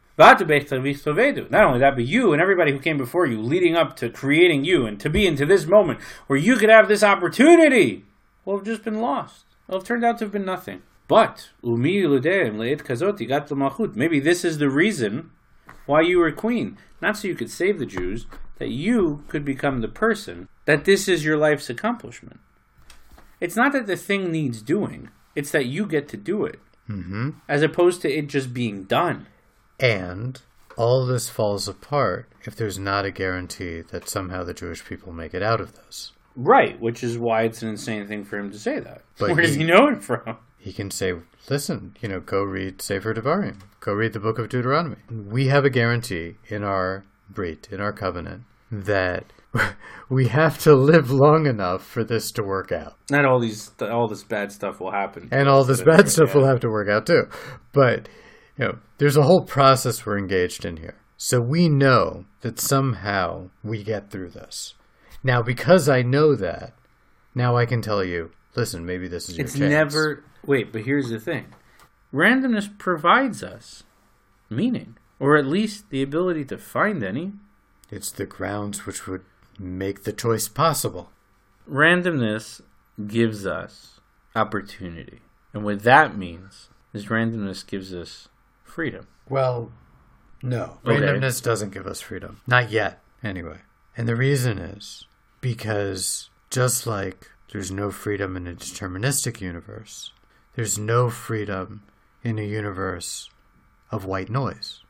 [1.50, 4.64] Not only that, but you and everybody who came before you, leading up to creating
[4.64, 8.04] you and to be into this moment where you could have this opportunity,
[8.44, 9.44] will have just been lost.
[9.66, 10.82] Will have turned out to have been nothing.
[11.08, 13.94] But umi ludeim le'et kazot got malchut.
[13.94, 15.30] Maybe this is the reason
[15.86, 18.26] why you were queen, not so you could save the Jews,
[18.58, 20.48] that you could become the person.
[20.64, 22.40] That this is your life's accomplishment.
[23.40, 27.30] It's not that the thing needs doing; it's that you get to do it, Mm-hmm.
[27.48, 29.26] as opposed to it just being done.
[29.78, 30.40] And
[30.76, 35.34] all this falls apart if there's not a guarantee that somehow the Jewish people make
[35.34, 36.12] it out of this.
[36.36, 39.02] Right, which is why it's an insane thing for him to say that.
[39.18, 40.38] But Where does he- he know it from?
[40.64, 41.12] He can say,
[41.50, 43.60] listen, you know, go read Sefer Devarim.
[43.80, 44.96] Go read the book of Deuteronomy.
[45.10, 49.26] We have a guarantee in our Brit, in our covenant, that
[50.08, 52.94] we have to live long enough for this to work out.
[53.10, 55.28] Not all these, all this bad stuff will happen.
[55.30, 57.24] And all this bad stuff will have to work out too.
[57.74, 58.08] But,
[58.56, 60.96] you know, there's a whole process we're engaged in here.
[61.18, 64.72] So we know that somehow we get through this.
[65.22, 66.72] Now, because I know that,
[67.34, 69.70] now I can tell you, listen, maybe this is your It's chance.
[69.70, 70.24] never.
[70.46, 71.46] Wait, but here's the thing
[72.12, 73.82] randomness provides us
[74.48, 77.32] meaning, or at least the ability to find any.
[77.90, 79.24] It's the grounds which would
[79.58, 81.10] make the choice possible.
[81.68, 82.60] Randomness
[83.06, 84.00] gives us
[84.34, 85.20] opportunity.
[85.52, 88.28] And what that means is randomness gives us
[88.62, 89.06] freedom.
[89.28, 89.72] Well,
[90.42, 90.78] no.
[90.84, 91.00] Okay.
[91.00, 92.40] Randomness doesn't give us freedom.
[92.46, 93.58] Not yet, anyway.
[93.96, 95.06] And the reason is
[95.40, 100.12] because just like there's no freedom in a deterministic universe,
[100.56, 101.82] there's no freedom
[102.22, 103.28] in a universe
[103.90, 104.80] of white noise.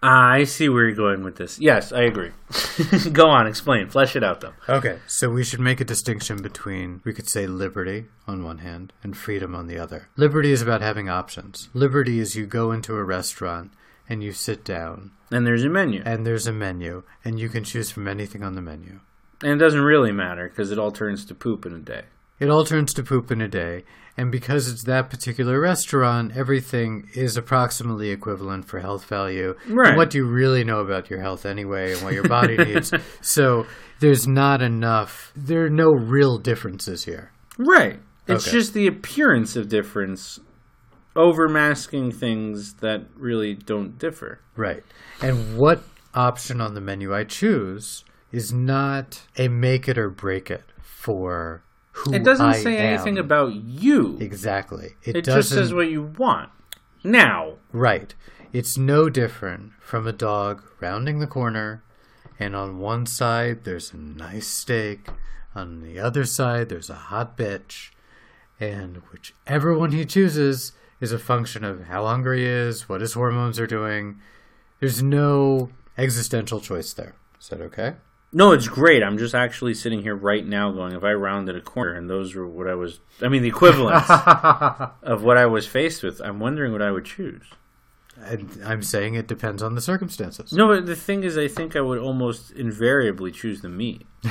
[0.00, 1.58] Ah, I see where you're going with this.
[1.58, 2.30] Yes, I agree.
[3.12, 3.88] Go on, explain.
[3.88, 4.52] Flesh it out, though.
[4.68, 8.92] Okay, so we should make a distinction between, we could say liberty on one hand
[9.02, 10.08] and freedom on the other.
[10.16, 11.68] Liberty is about having options.
[11.74, 13.72] Liberty is you go into a restaurant
[14.08, 16.00] and you sit down And there's a menu.
[16.06, 19.00] and there's a menu and you can choose from anything on the menu.
[19.42, 22.04] And it doesn't really matter because it all turns to poop in a day.
[22.40, 23.84] It all turns to poop in a day,
[24.16, 29.54] and because it's that particular restaurant, everything is approximately equivalent for health value.
[29.68, 29.88] Right.
[29.90, 32.92] And what do you really know about your health anyway and what your body needs?
[33.20, 33.66] So
[34.00, 37.32] there's not enough, there are no real differences here.
[37.58, 38.00] Right.
[38.26, 38.56] It's Okay.
[38.58, 40.38] just the appearance of difference
[41.16, 44.40] overmasking things that really don't differ.
[44.56, 44.84] Right.
[45.20, 45.82] And what
[46.14, 51.62] option on the menu I choose is not a make it or break it for
[51.98, 52.94] who It doesn't I say am.
[52.94, 54.16] anything about you.
[54.20, 54.94] Exactly.
[55.02, 56.50] It, It just says what you want.
[57.04, 58.14] Now, Right.
[58.52, 61.82] It's no different from a dog rounding the corner,
[62.38, 65.08] and on one side there's a nice steak,
[65.54, 67.90] on the other side there's a hot bitch,
[68.58, 73.12] and whichever one he chooses is a function of how hungry he is, what his
[73.12, 74.18] hormones are doing.
[74.80, 77.14] There's no existential choice there.
[77.40, 77.96] Is that okay?
[78.32, 79.02] No, it's great.
[79.02, 82.34] I'm just actually sitting here right now going, if I rounded a corner and those
[82.34, 84.08] were what I was, I mean, the equivalent
[85.02, 87.44] of what I was faced with, I'm wondering what I would choose.
[88.20, 90.52] And I'm saying it depends on the circumstances.
[90.52, 94.06] No, but the thing is, I think I would almost invariably choose the meat.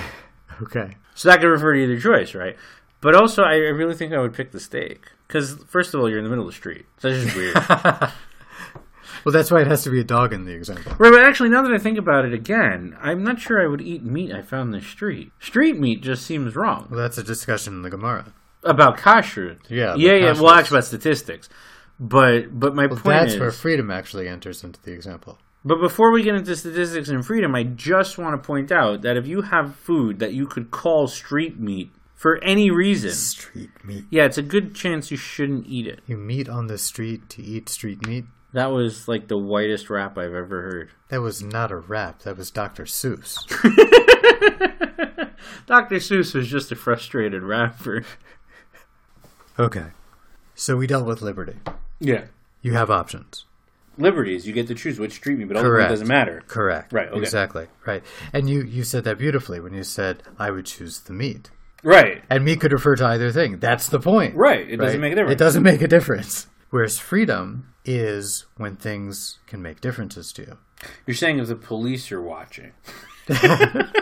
[0.61, 0.95] Okay.
[1.15, 2.57] So that could refer to either choice, right?
[3.01, 5.11] But also, I, really think I would pick the steak.
[5.27, 6.85] Because, first of all, you're in the middle of the street.
[6.97, 7.55] So that's just weird.
[9.27, 10.93] Well, that's why it has to be a dog in the example.
[10.97, 13.81] Right, but actually, now that I think about it again, I'm not sure I would
[13.81, 15.33] eat meat I found in the street.
[15.41, 16.87] Street meat just seems wrong.
[16.89, 18.33] Well, that's a discussion in the Gemara.
[18.63, 19.57] About kashrut.
[19.67, 20.31] Yeah, Yeah, yeah.
[20.31, 21.49] Well, actually, about statistics.
[21.99, 25.39] But but my Well, point that's is, where freedom actually enters into the example.
[25.65, 29.17] But before we get into statistics and freedom, I just want to point out that
[29.17, 34.05] if you have food that you could call street meat for any reason, Street meat.
[34.09, 35.99] yeah, it's a good chance you shouldn't eat it.
[36.07, 38.23] You meet on the street to eat street meat?
[38.53, 40.89] That was like the whitest rap I've ever heard.
[41.09, 42.23] That was not a rap.
[42.23, 42.85] That was Dr.
[42.85, 43.45] Seuss.
[45.65, 45.95] Dr.
[45.97, 48.03] Seuss was just a frustrated rapper.
[49.59, 49.87] okay.
[50.55, 51.57] So we dealt with liberty.
[51.99, 52.25] Yeah.
[52.61, 53.45] You have options.
[53.97, 55.89] Liberties, you get to choose which street meat, but ultimately it Correct.
[55.91, 56.43] doesn't matter.
[56.47, 56.93] Correct.
[56.93, 57.19] Right, okay.
[57.19, 57.67] Exactly.
[57.85, 58.03] Right.
[58.31, 61.49] And you, you said that beautifully when you said, I would choose the meat.
[61.83, 62.23] Right.
[62.29, 63.59] And meat could refer to either thing.
[63.59, 64.35] That's the point.
[64.35, 64.69] Right.
[64.69, 65.33] It doesn't make a difference.
[65.33, 66.47] It doesn't make a difference.
[66.69, 70.57] Whereas freedom is when things can make differences to you.
[71.07, 72.73] You're saying if the police are watching.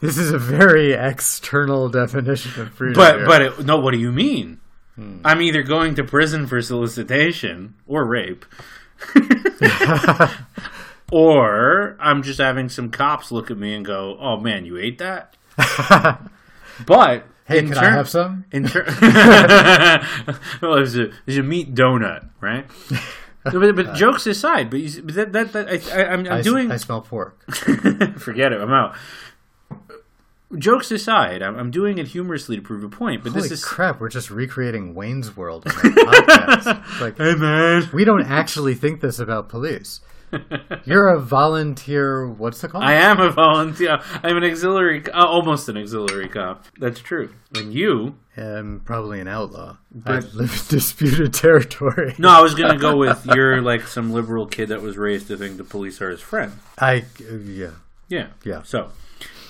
[0.00, 2.94] This is a very external definition of freedom.
[2.94, 3.26] But here.
[3.26, 4.60] but it, no, what do you mean?
[4.96, 5.18] Hmm.
[5.24, 8.46] I'm either going to prison for solicitation or rape,
[11.12, 14.96] or I'm just having some cops look at me and go, "Oh man, you ate
[14.98, 15.36] that."
[16.86, 18.44] but hey, in can ter- I have some?
[18.52, 18.84] In ter-
[20.62, 22.66] well, there's a there's a meat donut, right?
[23.42, 26.32] But, but uh, jokes aside, but, you, but that, that, that I, I, I'm, I'm
[26.32, 27.50] I, s- doing I smell pork.
[28.18, 28.60] Forget it.
[28.60, 28.94] I'm out.
[30.58, 33.22] Jokes aside, I'm, I'm doing it humorously to prove a point.
[33.22, 33.98] But Holy this is crap!
[33.98, 37.00] We're just recreating Wayne's World on podcast.
[37.00, 37.88] Like, hey man.
[37.94, 40.00] we don't actually think this about police.
[40.84, 42.28] You're a volunteer.
[42.28, 42.82] What's the call?
[42.82, 43.98] I am a volunteer.
[44.22, 46.66] I'm an auxiliary, uh, almost an auxiliary cop.
[46.78, 47.32] That's true.
[47.54, 48.16] And you?
[48.36, 49.76] I'm probably an outlaw.
[50.06, 52.14] I live in disputed territory.
[52.18, 55.36] No, I was gonna go with you're like some liberal kid that was raised to
[55.36, 56.52] think the police are his friend.
[56.78, 57.04] I
[57.44, 57.72] yeah.
[58.08, 58.28] Yeah.
[58.44, 58.62] Yeah.
[58.62, 58.90] So,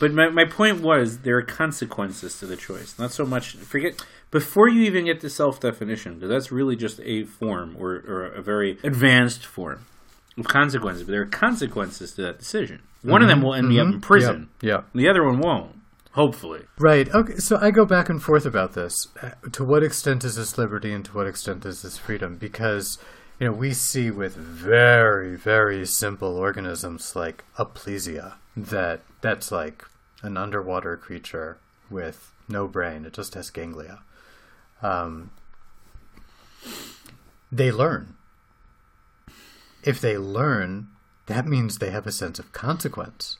[0.01, 2.99] but my, my point was there are consequences to the choice.
[2.99, 7.01] Not so much, forget, before you even get to self definition, because that's really just
[7.01, 9.87] a form or, or a very advanced form
[10.41, 11.05] of consequences.
[11.05, 12.83] But there are consequences to that decision.
[13.03, 14.83] One of them will end me up in prison, Yeah.
[14.95, 15.77] the other one won't,
[16.13, 16.65] hopefully.
[16.79, 17.09] Right.
[17.09, 17.37] Okay.
[17.37, 19.09] So I go back and forth about this.
[19.23, 22.37] Uh, To what extent is this liberty, and to what extent is this freedom?
[22.37, 22.99] Because
[23.39, 29.85] you know we see with very very simple organisms like Aplysia that that's like
[30.23, 31.57] an underwater creature
[31.89, 33.07] with no brain.
[33.07, 34.01] It just has ganglia.
[34.83, 35.31] Um,
[37.51, 38.15] they learn.
[39.83, 40.89] If they learn,
[41.27, 43.39] that means they have a sense of consequence.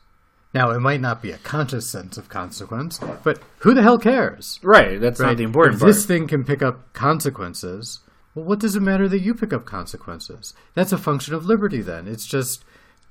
[0.53, 4.59] Now, it might not be a conscious sense of consequence, but who the hell cares?
[4.63, 5.29] Right, that's Right?
[5.29, 5.93] not the important if part.
[5.93, 8.01] this thing can pick up consequences,
[8.35, 10.53] well, what does it matter that you pick up consequences?
[10.75, 12.09] That's a function of liberty then.
[12.09, 12.65] It's just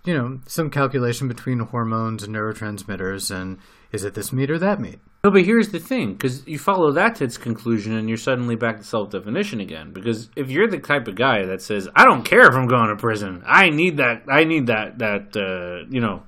[0.06, 3.58] you know, some calculation between hormones and neurotransmitters and
[3.92, 5.00] is it this meat or that meat?
[5.24, 8.56] No, but here's the thing, because you follow that to its conclusion, and you're suddenly
[8.56, 9.92] back to self-definition again.
[9.92, 12.88] Because if you're the type of guy that says, "I don't care if I'm going
[12.88, 13.44] to prison.
[13.46, 14.24] I need that.
[14.30, 15.00] I need that.
[15.00, 16.24] That uh, you know,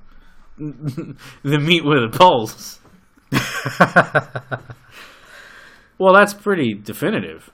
[1.42, 2.80] the meat with a pulse."
[5.98, 7.50] well, that's pretty definitive.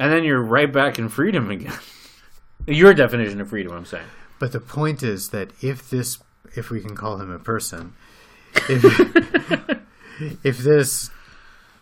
[0.00, 1.78] And then you're right back in freedom again.
[2.66, 4.08] Your definition of freedom, I'm saying.
[4.40, 6.18] But the point is that if this,
[6.56, 7.92] if we can call him a person,
[8.68, 8.82] if,
[10.42, 11.10] if this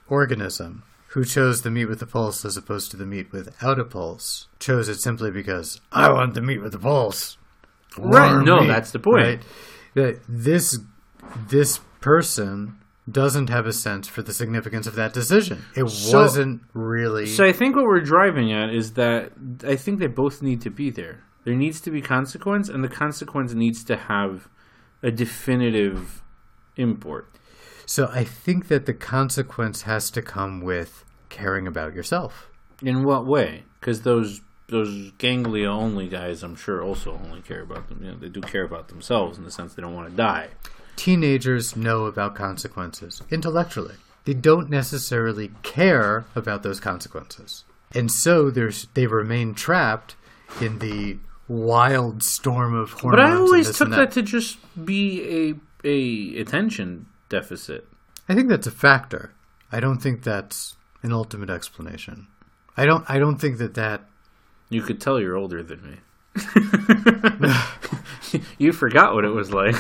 [0.08, 3.84] organism who chose the meat with the pulse as opposed to the meat without a
[3.84, 7.36] pulse chose it simply because I want the meat with the pulse.
[7.98, 9.22] Right, no, meat," that's the point.
[9.24, 9.42] Right?
[9.94, 10.78] That this
[11.48, 12.78] this person
[13.10, 15.64] doesn't have a sense for the significance of that decision.
[15.74, 19.32] It So- wasn't really So I think what we're driving at is that
[19.66, 21.24] I think they both need to be there.
[21.44, 24.48] There needs to be consequence, and the consequence needs to have
[25.02, 26.22] a definitive
[26.76, 27.31] import.
[27.86, 32.48] So I think that the consequence has to come with caring about yourself.
[32.82, 33.64] In what way?
[33.80, 38.02] Because those those ganglia only guys, I'm sure, also only care about them.
[38.02, 40.48] You know, they do care about themselves in the sense they don't want to die.
[40.96, 43.96] Teenagers know about consequences intellectually.
[44.24, 47.64] They don't necessarily care about those consequences.
[47.94, 50.16] And so there's they remain trapped
[50.60, 51.18] in the
[51.48, 53.16] wild storm of hormones.
[53.16, 55.54] But I always took and that to just be a
[55.84, 57.88] a attention deficit.
[58.28, 59.32] I think that's a factor.
[59.72, 62.26] I don't think that's an ultimate explanation.
[62.76, 64.00] I don't I don't think that that
[64.68, 65.96] You could tell you're older than me.
[68.58, 69.76] you forgot what it was like.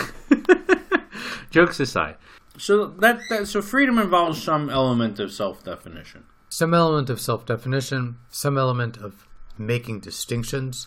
[1.50, 2.16] Jokes aside.
[2.58, 6.24] So that, that so freedom involves some element of self-definition.
[6.48, 9.26] some element of self-definition, some element of
[9.58, 10.86] making distinctions.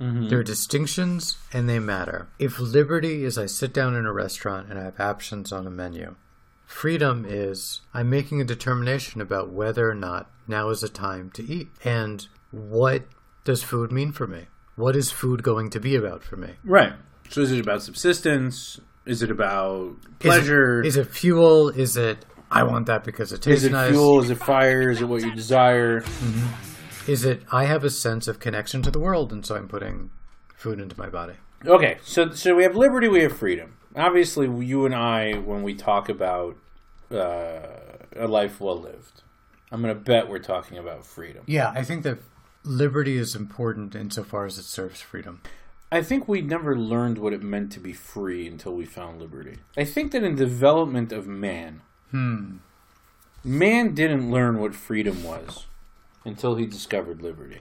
[0.00, 0.28] Mm-hmm.
[0.28, 2.28] There are distinctions and they matter.
[2.38, 5.70] If liberty is I sit down in a restaurant and I have options on a
[5.70, 6.16] menu,
[6.66, 11.42] freedom is I'm making a determination about whether or not now is a time to
[11.44, 11.68] eat.
[11.84, 13.04] And what
[13.44, 14.46] does food mean for me?
[14.74, 16.50] What is food going to be about for me?
[16.62, 16.92] Right.
[17.30, 18.78] So is it about subsistence?
[19.06, 20.82] Is it about Is it- pleasure?
[20.82, 21.70] Is it, fuel?
[21.70, 23.58] Is it I want that because it tastes nice?
[23.58, 23.90] Is it nice?
[23.92, 24.22] fuel?
[24.22, 24.90] Is it fire?
[24.90, 26.00] Is it what you desire?
[26.02, 26.75] Mm-hmm.
[27.06, 30.10] Is it I have a sense of connection to the world and so I'm putting
[30.56, 31.34] food into my body?
[31.64, 33.76] Okay, so so we have liberty, we have freedom.
[33.94, 36.56] Obviously, you and I, when we talk about
[37.10, 37.60] uh,
[38.14, 39.22] a life well lived,
[39.70, 41.44] I'm going to bet we're talking about freedom.
[41.46, 42.18] Yeah, I think that
[42.62, 45.40] liberty is important insofar as it serves freedom.
[45.90, 49.58] I think we never learned what it meant to be free until we found liberty.
[49.76, 51.80] I think that in development of man,
[52.12, 55.66] man didn't learn what freedom was
[56.26, 57.60] until he discovered liberty.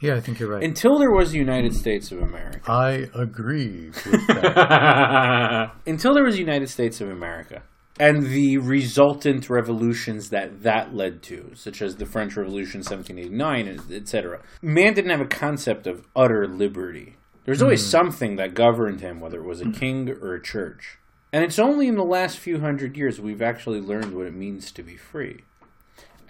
[0.00, 0.62] Yeah, I think you're right.
[0.62, 2.70] Until there was the United States of America.
[2.70, 5.72] I agree with that.
[5.86, 7.62] until there was the United States of America
[7.98, 14.42] and the resultant revolutions that that led to, such as the French Revolution 1789, etc.
[14.62, 17.16] Man didn't have a concept of utter liberty.
[17.44, 17.90] There's always hmm.
[17.90, 19.72] something that governed him, whether it was a hmm.
[19.72, 20.98] king or a church.
[21.32, 24.70] And it's only in the last few hundred years we've actually learned what it means
[24.72, 25.40] to be free.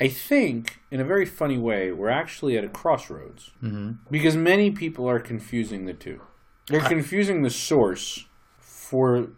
[0.00, 3.92] I think, in a very funny way, we're actually at a crossroads mm-hmm.
[4.10, 6.20] because many people are confusing the two.
[6.68, 6.88] They're ah.
[6.88, 8.24] confusing the source
[8.58, 9.28] for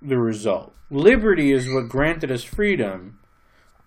[0.00, 0.74] the result.
[0.90, 3.18] Liberty is what granted us freedom.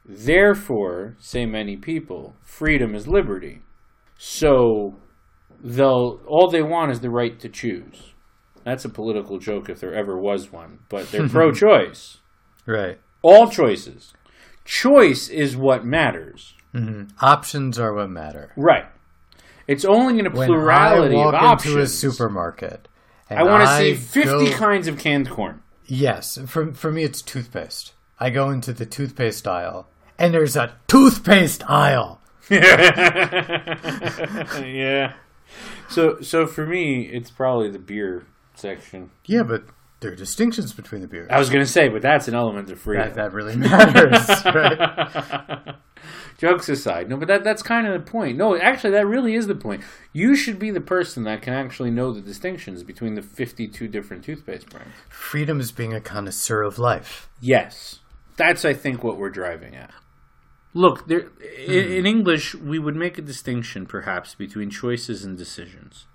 [0.05, 3.61] Therefore, say many people, freedom is liberty.
[4.17, 4.97] So
[5.63, 8.13] they'll all they want is the right to choose.
[8.63, 12.17] That's a political joke if there ever was one, but they're pro-choice.
[12.65, 12.99] right.
[13.21, 14.13] All choices.
[14.65, 16.53] Choice is what matters.
[16.73, 17.15] Mm-hmm.
[17.25, 18.51] Options are what matter.
[18.55, 18.85] Right.
[19.67, 21.73] It's only in a When plurality I walk of options.
[21.73, 22.87] into a supermarket,
[23.29, 25.61] I want to see 50 go- kinds of canned corn.
[25.85, 27.93] Yes, for for me it's toothpaste.
[28.19, 29.87] I go into the toothpaste aisle,
[30.17, 32.19] and there's a toothpaste aisle.
[32.49, 33.73] yeah.
[35.89, 39.11] So so for me, it's probably the beer section.
[39.25, 39.63] Yeah, but
[39.99, 41.27] there are distinctions between the beers.
[41.29, 43.07] I was gonna say, but that's an element of freedom.
[43.07, 45.75] that, that really matters, right?
[46.37, 48.37] Jokes aside, no, but that that's kind of the point.
[48.37, 49.83] No, actually, that really is the point.
[50.13, 54.23] You should be the person that can actually know the distinctions between the fifty-two different
[54.23, 54.93] toothpaste brands.
[55.09, 57.29] Freedom is being a connoisseur of life.
[57.41, 57.99] Yes,
[58.37, 59.91] that's I think what we're driving at.
[60.73, 61.71] Look, there i hmm.
[61.71, 66.05] in English we would make a distinction perhaps between choices and decisions.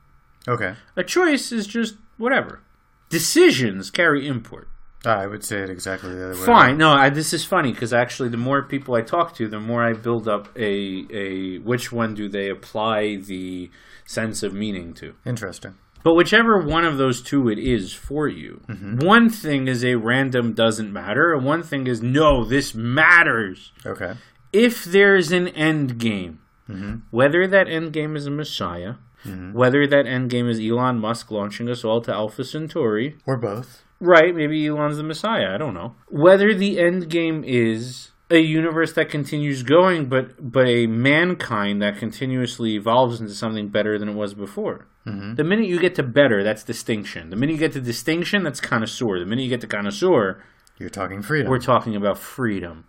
[0.49, 0.74] Okay.
[0.97, 2.61] A choice is just whatever.
[3.09, 4.69] Decisions carry import.
[5.07, 6.47] Ah, I would say it exactly the other way.
[6.47, 6.79] Fine.
[6.79, 9.83] No, I, this is funny because actually, the more people I talk to, the more
[9.83, 13.71] I build up a a which one do they apply the
[14.07, 15.15] sense of meaning to.
[15.27, 15.77] Interesting.
[16.03, 18.99] But whichever one of those two it is for you, mm-hmm.
[18.99, 23.73] one thing is a random doesn't matter, and one thing is no, this matters.
[23.85, 24.15] Okay.
[24.53, 26.97] If there's an end game, mm-hmm.
[27.11, 28.95] whether that end game is a Messiah,
[29.25, 29.53] Mm-hmm.
[29.53, 33.83] whether that end game is Elon Musk launching us all to Alpha Centauri, Or both.
[34.01, 35.55] Right, maybe Elon's the Messiah.
[35.55, 35.95] I don't know.
[36.09, 41.97] Whether the end game is a universe that continues going, but but a mankind that
[41.99, 44.87] continuously evolves into something better than it was before.
[45.07, 45.35] Mm-hmm.
[45.35, 47.31] The minute you get to better, that's distinction.
[47.31, 49.18] The minute you get to distinction, that's connoisseur.
[49.20, 50.43] The minute you get to connoisseur,
[50.79, 51.51] You're talking freedom.
[51.51, 52.85] we're talking about freedom,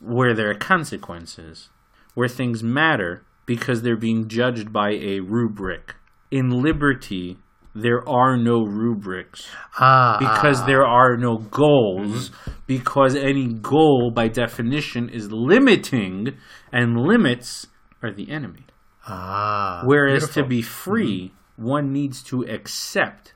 [0.00, 1.70] where there are consequences,
[2.14, 5.94] where things matter because they're being judged by a rubric.
[6.30, 7.38] In liberty,
[7.74, 9.48] there are no rubrics.
[9.78, 12.30] Ah, because there are no goals.
[12.66, 16.36] Because any goal by definition is limiting
[16.72, 17.68] and limits
[18.02, 18.66] are the enemy.
[19.08, 19.82] Ah.
[19.84, 20.42] whereas beautiful.
[20.42, 23.34] to be free one needs to accept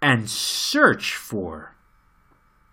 [0.00, 1.74] and search for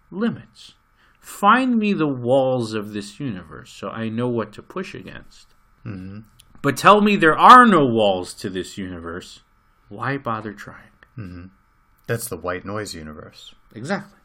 [0.09, 0.75] limits.
[1.19, 5.53] Find me the walls of this universe so i know what to push against
[6.61, 9.41] but tell me there are no walls to this universe
[9.89, 11.49] why bother trying
[12.07, 13.53] That's the white noise universe.
[13.73, 14.17] exactly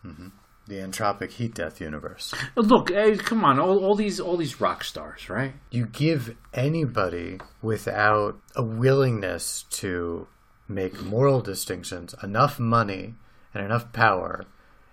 [0.69, 2.33] The entropic heat death universe.
[2.55, 5.55] Look, eh, come on, all, all these all these rock stars, right?
[5.71, 10.29] You give anybody without a willingness to
[10.69, 13.15] make moral distinctions enough money
[13.53, 14.45] and enough power,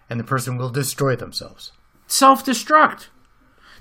[0.09, 1.71] and the person will destroy themselves.
[2.07, 3.07] Self destruct.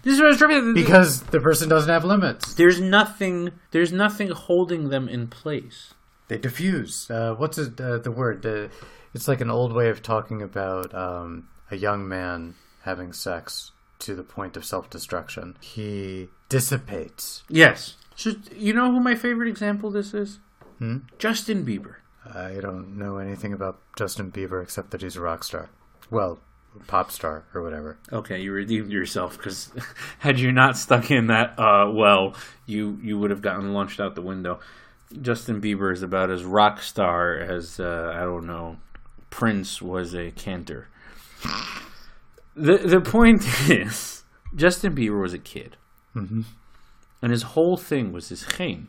[0.03, 0.75] This is what I was trying to.
[0.75, 2.55] Because the person doesn't have limits.
[2.55, 3.53] there's nothing.
[3.71, 5.95] There's nothing holding them in place.
[6.29, 7.11] They diffuse.
[7.11, 8.43] Uh, what's it, uh, the word?
[8.43, 8.71] The,
[9.15, 14.15] it's like an old way of talking about um, a young man having sex to
[14.15, 15.57] the point of self destruction.
[15.61, 17.45] He dissipates.
[17.49, 17.97] Yes.
[18.15, 20.39] So you know who my favorite example this is?
[20.79, 20.99] Hmm?
[21.19, 21.97] Justin Bieber.
[22.35, 25.71] I don't know anything about Justin Bieber except that he's a rock star.
[26.11, 26.41] Well,
[26.87, 27.99] pop star or whatever.
[28.13, 29.71] Okay, you redeemed yourself because
[30.21, 32.35] had you not stuck in that uh, well,
[32.67, 34.61] you you would have gotten launched out the window.
[35.23, 38.77] Justin Bieber is about as rock star as uh, I don't know
[39.31, 40.89] Prince was a cantor.
[42.55, 45.77] The the point is, Justin Bieber was a kid,
[46.15, 46.45] Mhm.
[47.23, 48.89] and his whole thing was his chain.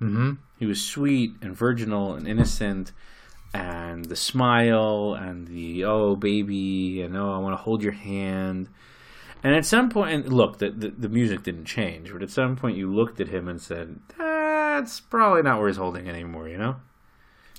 [0.00, 0.32] Mm-hmm.
[0.58, 2.92] He was sweet and virginal and innocent,
[3.54, 8.68] and the smile and the oh baby and oh I want to hold your hand.
[9.42, 12.56] And at some point, and look, the, the the music didn't change, but at some
[12.56, 16.58] point you looked at him and said, "That's probably not where he's holding anymore." You
[16.58, 16.76] know,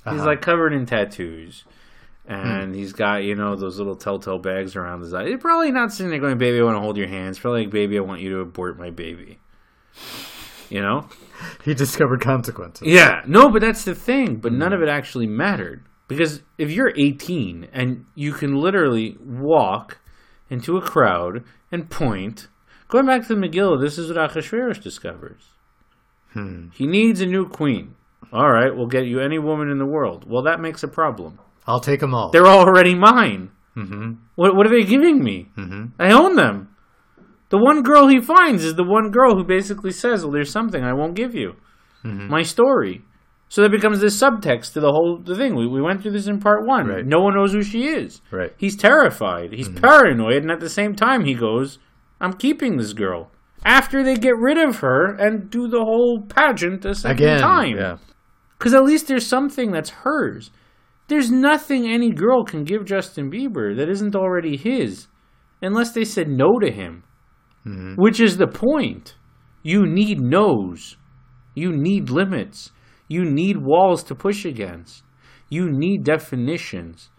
[0.04, 0.26] he's Uh-huh.
[0.26, 1.64] like covered in tattoos.
[2.28, 5.28] And he's got, you know, those little telltale bags around his eyes.
[5.28, 7.38] He's probably not sitting there going, Baby, I want to hold your hands.
[7.38, 9.38] Probably like, Baby, I want you to abort my baby.
[10.68, 11.08] You know?
[11.64, 12.86] He discovered consequences.
[12.88, 14.36] Yeah, no, but that's the thing.
[14.36, 19.98] But none of it actually mattered because if you're 18 and you can literally walk
[20.48, 22.48] into a crowd and point,
[22.88, 25.42] going back to the Megillah, this is what Achashverosh discovers.
[26.32, 26.68] Hmm.
[26.74, 27.94] He needs a new queen.
[28.32, 30.24] All right, we'll get you any woman in the world.
[30.28, 31.38] Well, that makes a problem.
[31.66, 32.30] I'll take them all.
[32.30, 33.50] They're already mine.
[33.76, 34.12] mm-hmm.
[34.34, 35.48] What what are they giving me?
[35.56, 36.00] Mm-hmm.
[36.00, 36.75] I own them.
[37.48, 40.82] The one girl he finds is the one girl who basically says, "Well, there's something
[40.82, 41.54] I won't give you."
[42.04, 42.28] Mhm.
[42.28, 43.02] My story.
[43.48, 45.54] So that becomes this subtext to the whole the thing.
[45.54, 46.88] We, we went through this in part one.
[46.88, 47.06] Right.
[47.06, 48.20] No one knows who she is.
[48.32, 48.52] Right.
[48.56, 49.52] He's terrified.
[49.52, 51.78] He's paranoid, and at the same time, he goes,
[52.20, 53.30] "I'm keeping this girl."
[53.64, 57.40] After they get rid of her and do the whole pageant a second Again.
[57.40, 57.96] time, Yeah.
[58.58, 60.50] because at least there's something that's hers.
[61.08, 65.06] There's nothing any girl can give Justin Bieber that isn't already his,
[65.62, 67.02] unless they said no to him.
[67.96, 69.16] Which is the point.
[69.62, 70.96] You need no's.
[71.54, 72.70] You need limits.
[73.08, 75.02] You need walls to push against.
[75.48, 77.10] You need definitions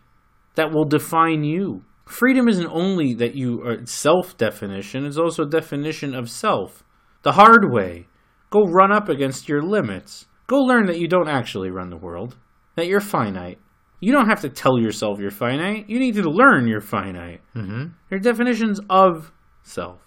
[0.55, 1.83] that will define you.
[2.05, 6.83] Freedom isn't only that you are self definition, it's also a definition of self.
[7.23, 8.07] The hard way.
[8.49, 10.25] Go run up against your limits.
[10.47, 12.37] Go learn that you don't actually run the world,
[12.75, 13.59] that you're finite.
[13.99, 15.89] You don't have to tell yourself you're finite.
[15.89, 17.41] You need to learn you're finite.
[17.55, 17.87] Mm-hmm.
[18.09, 19.33] Your definitions of
[19.63, 19.99] self.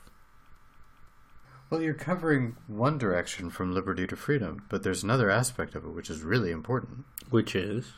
[1.71, 5.91] Well, you're covering one direction from liberty to freedom, but there's another aspect of it
[5.91, 7.05] which is really important.
[7.31, 7.93] Which is?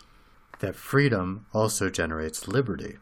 [0.61, 2.99] That freedom also generates liberty.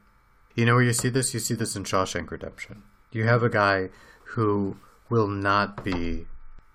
[0.54, 1.34] You know where you see this?
[1.34, 2.84] You see this in Shawshank Redemption.
[3.10, 3.90] You have a guy
[4.34, 4.76] who
[5.08, 6.26] will not be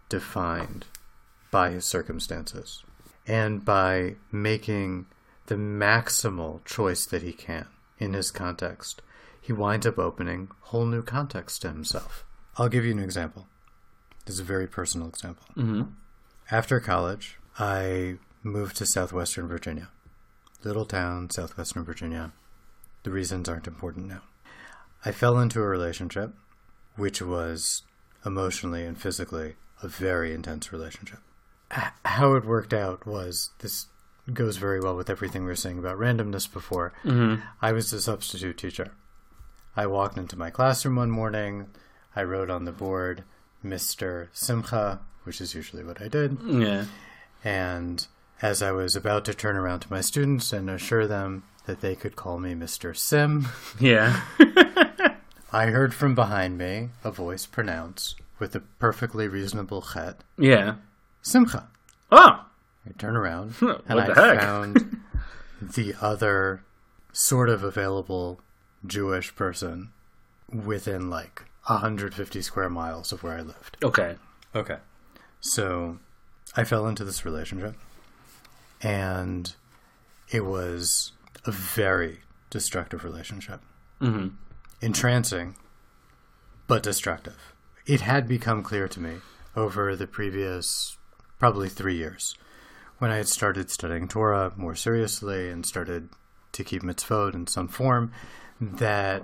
[0.10, 0.86] defined
[1.50, 2.84] by his circumstances
[3.26, 5.06] and by making
[5.46, 7.68] the maximal choice that he can
[7.98, 9.02] in his context.
[9.39, 12.26] He winds up opening whole new context to himself.
[12.58, 13.48] I'll give you an example.
[14.26, 15.46] This is a very personal example.
[15.56, 15.84] Mm-hmm.
[16.52, 19.90] After college, I moved to southwestern Virginia.
[20.64, 22.32] little town, southwestern Virginia.
[23.04, 24.22] The reasons aren't important now.
[25.04, 26.34] I fell into a relationship
[26.96, 27.84] which was
[28.26, 31.20] emotionally and physically a very intense relationship.
[31.70, 33.88] How it worked out was this
[34.34, 36.94] goes very well with everything we were saying about randomness before.
[37.62, 38.92] I was a substitute teacher.
[39.76, 41.68] I walked into my classroom one morning.
[42.16, 43.24] I wrote on the board
[43.66, 44.28] Mr.
[44.32, 46.38] Simcha, which is usually what I did.
[46.45, 46.86] Yeah.
[47.43, 48.05] And
[48.41, 51.95] as I was about to turn around to my students and assure them that they
[51.95, 52.95] could call me Mr.
[52.95, 53.47] Sim,
[53.80, 54.22] Yeah.
[55.51, 60.76] I heard from behind me a voice pronounce with a perfectly reasonable chet, yeah.
[61.22, 61.68] Simcha.
[62.11, 62.45] Oh.
[62.88, 64.41] I turn around and I heck?
[64.41, 64.97] found
[65.61, 66.61] the other
[67.13, 68.41] sort of available
[68.86, 69.89] Jewish person
[70.51, 73.78] within like 150 square miles of where I lived.
[73.84, 74.16] Okay.
[74.55, 74.78] Okay.
[75.39, 75.99] So
[76.55, 77.76] I fell into this relationship,
[78.82, 79.53] and
[80.32, 81.11] it was
[81.45, 83.61] a very destructive relationship.
[83.99, 84.28] hmm
[84.82, 85.55] Entrancing,
[86.68, 87.53] but destructive.
[87.86, 89.18] It had become clear to me
[89.55, 90.97] over the previous
[91.39, 92.36] probably three years
[92.97, 96.09] when I had started studying Torah more seriously and started
[96.53, 98.11] to keep mitzvot in some form
[98.59, 99.24] that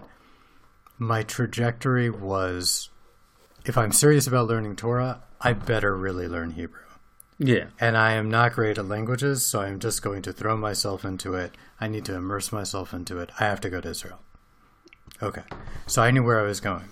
[1.01, 2.91] my trajectory was
[3.65, 6.83] if I'm serious about learning Torah, I better really learn Hebrew.
[7.39, 7.65] Yeah.
[7.79, 11.33] And I am not great at languages, so I'm just going to throw myself into
[11.33, 11.55] it.
[11.79, 13.31] I need to immerse myself into it.
[13.39, 14.19] I have to go to Israel.
[15.23, 15.41] Okay.
[15.87, 16.89] So I knew where I was going.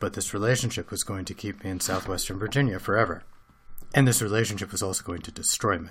[0.00, 3.22] But this relationship was going to keep me in southwestern Virginia forever.
[3.94, 5.90] And this relationship was also going to destroy me.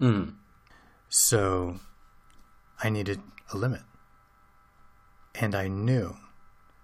[0.00, 0.34] Mm.
[1.08, 1.78] So
[2.82, 3.20] I needed
[3.52, 3.82] a limit.
[5.36, 6.16] And I knew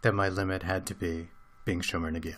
[0.05, 1.29] that my limit had to be
[1.65, 2.37] being Shomer Nagia.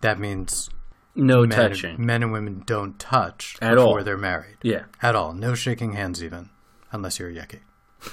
[0.00, 0.68] That means
[1.14, 2.04] No men, touching.
[2.04, 4.04] men and women don't touch At before all.
[4.04, 4.56] they're married.
[4.62, 4.84] Yeah.
[5.00, 5.32] At all.
[5.32, 6.50] No shaking hands even.
[6.92, 7.60] Unless you're a Yeki.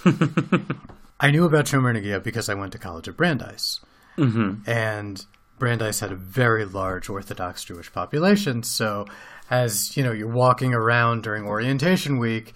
[1.20, 3.80] I knew about Shomer Nagia because I went to college at Brandeis.
[4.18, 4.70] Mm-hmm.
[4.70, 5.26] And
[5.60, 8.64] Brandeis had a very large Orthodox Jewish population.
[8.64, 9.06] So
[9.50, 12.54] as, you know, you're walking around during orientation week,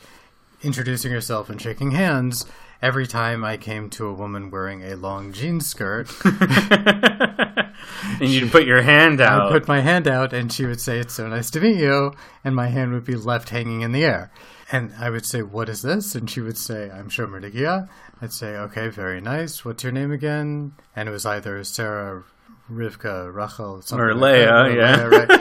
[0.64, 2.46] introducing yourself and shaking hands,
[2.82, 8.66] every time I came to a woman wearing a long jean skirt, and you'd put
[8.66, 9.42] your hand out.
[9.42, 9.52] I out.
[9.52, 12.14] put my hand out and she would say, It's so nice to meet you.
[12.44, 14.32] And my hand would be left hanging in the air.
[14.72, 16.16] And I would say, What is this?
[16.16, 17.90] And she would say, I'm Shomer Nagia.
[18.22, 19.64] I'd say, Okay, very nice.
[19.66, 20.74] What's your name again?
[20.96, 22.24] And it was either Sarah,
[22.72, 24.64] Rivka, Rachel, something Or like that.
[24.64, 25.08] Leah, Or yeah.
[25.08, 25.32] Leah, right.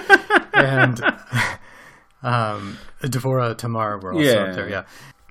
[0.54, 1.00] and
[2.22, 4.32] um, Devorah, Tamar were also Yeah.
[4.48, 4.68] up there.
[4.68, 4.84] Yeah.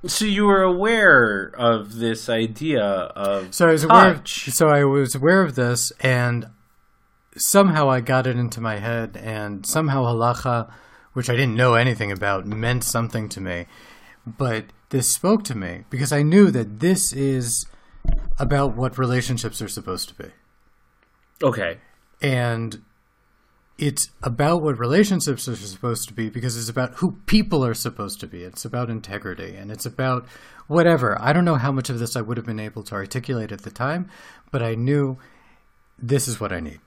[0.08, 4.12] So you were aware of this idea of So I was aware.
[4.12, 6.48] Of, so I was aware of this, and
[7.36, 10.72] somehow I got it into my head, and somehow halacha,
[11.14, 13.66] which I didn't know anything about, meant something to me.
[14.26, 17.66] But this spoke to me because I knew that this is
[18.40, 20.30] about what relationships are supposed to be,
[21.44, 21.78] Okay.
[22.22, 22.82] and
[23.78, 28.20] it's about what relationships are supposed to be because it's about who people are supposed
[28.20, 28.44] to be.
[28.44, 30.26] It's about integrity and it's about
[30.68, 31.16] whatever.
[31.22, 33.62] I don't know how much of this I would have been able to articulate at
[33.62, 34.10] the time,
[34.52, 35.18] but I knew
[36.00, 36.80] this is what I need.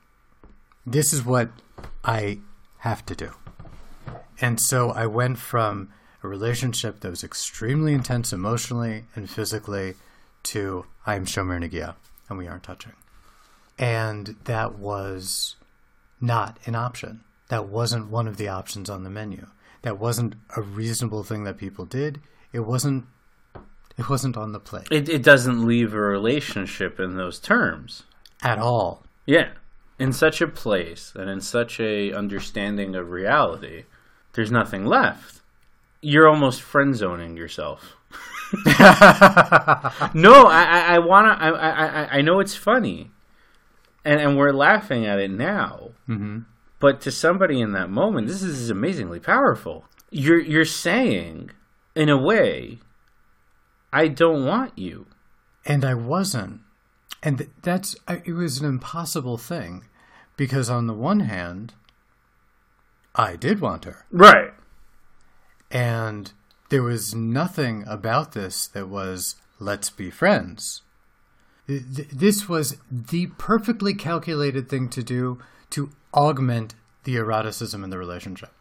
[0.85, 1.51] This is what
[2.05, 2.41] I
[2.79, 3.31] have to do.
[4.41, 5.91] And so I went from
[6.25, 9.95] a relationship that was extremely intense emotionally and physically
[10.43, 11.95] to I'm Shomer Nagia
[12.29, 12.93] and we aren't touching.
[13.79, 15.57] And that was
[16.21, 17.23] not an option.
[17.49, 19.47] That wasn't one of the options on the menu.
[19.83, 22.21] That wasn't a reasonable thing that people did.
[22.53, 23.07] It wasn't
[23.97, 28.05] it wasn't on the plate It, it doesn't leave a relationship in those terms.
[28.43, 29.05] at all.
[29.27, 29.51] Yeah.
[29.99, 33.85] In such a place and in such a understanding of reality,
[34.33, 35.41] there's nothing left.
[36.03, 37.97] You're almost friend zoning yourself.
[40.15, 41.37] no, I, I, I wanna.
[41.39, 41.71] I, I,
[42.03, 43.11] I- I know it's funny,
[44.11, 45.91] and and we're laughing at it now.
[46.07, 46.41] hmm
[46.81, 49.85] But to somebody in that moment, this is amazingly powerful.
[50.11, 51.51] You're you're saying,
[51.95, 52.79] in a way,
[53.93, 55.07] I don't want you.
[55.65, 56.61] And I wasn't.
[57.23, 59.85] And that's it was an impossible thing
[60.37, 61.75] because on the one hand
[63.15, 64.07] I did want her.
[64.11, 64.53] Right.
[65.71, 66.33] And
[66.71, 70.83] there was nothing about this that was, let's be friends.
[71.71, 75.39] Th- th- This was the perfectly calculated thing to do
[75.71, 78.53] to augment the eroticism in the relationship.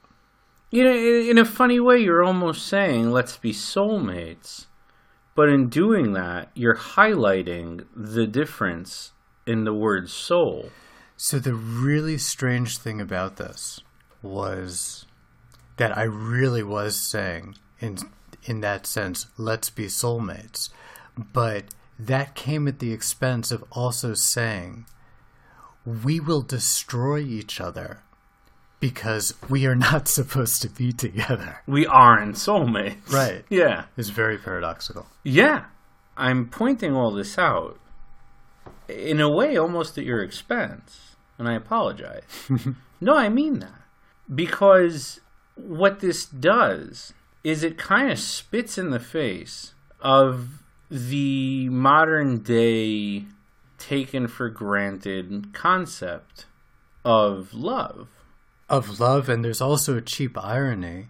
[0.69, 4.67] You know, in in a funny way, you're almost saying, let's be soulmates.
[5.33, 9.13] But in doing that, you're highlighting the difference
[9.47, 10.69] in the word soul.
[11.17, 13.81] So the really strange thing about this
[14.21, 15.07] was
[15.77, 17.97] that I really was saying in
[18.43, 20.69] in that sense, let's be soulmates.
[21.33, 21.63] But
[21.99, 24.85] that came at the expense of also saying,
[25.85, 28.03] we will destroy each other
[28.79, 31.61] because we are not supposed to be together.
[31.67, 33.11] We aren't soulmates.
[33.11, 33.43] Right.
[33.49, 33.85] Yeah.
[33.97, 35.07] It's very paradoxical.
[35.23, 35.65] Yeah.
[36.15, 37.79] I'm pointing all this out
[38.87, 41.15] in a way almost at your expense.
[41.37, 42.23] And I apologize.
[43.01, 43.81] no, I mean that.
[44.33, 45.19] Because
[45.55, 50.59] what this does is it kind of spits in the face of
[50.89, 53.25] the modern day
[53.77, 56.45] taken for granted concept
[57.05, 58.09] of love.
[58.69, 61.07] Of love, and there's also a cheap irony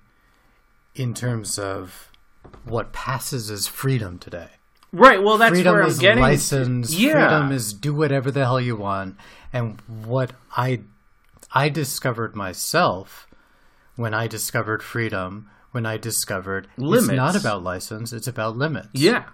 [0.96, 2.12] in terms of
[2.64, 4.50] what passes as freedom today.
[4.92, 5.22] Right.
[5.22, 6.22] Well, that's freedom where I'm is getting.
[6.22, 6.94] license.
[6.94, 7.12] yeah.
[7.14, 9.18] Freedom is do whatever the hell you want.
[9.54, 10.82] And what I
[11.54, 13.28] I discovered myself
[13.96, 17.10] when I discovered freedom, when I discovered Limits.
[17.10, 18.90] it's not about license, it's about limits.
[18.94, 19.26] Yeah.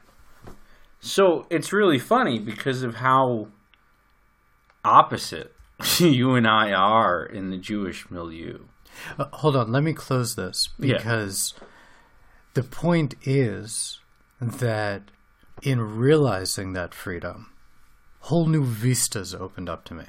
[1.06, 3.50] So it's really funny because of how
[4.84, 5.54] opposite
[6.00, 8.60] you and I are in the Jewish milieu.
[9.20, 10.98] Uh, hold on, let me close this Yeah.
[10.98, 11.54] because
[12.56, 14.00] the point is
[14.42, 15.04] that
[15.62, 17.52] in realizing that freedom,
[18.22, 20.06] whole new vistas opened up to me.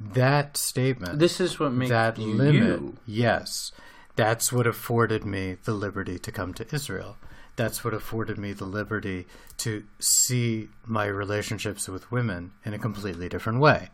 [0.00, 2.96] That statement, This is what makes that you limit, you.
[3.04, 3.72] yes,
[4.16, 7.16] that's what afforded me the liberty to come to Israel.
[7.58, 13.28] That's what afforded me the liberty to see my relationships with women in a completely
[13.28, 13.88] different way.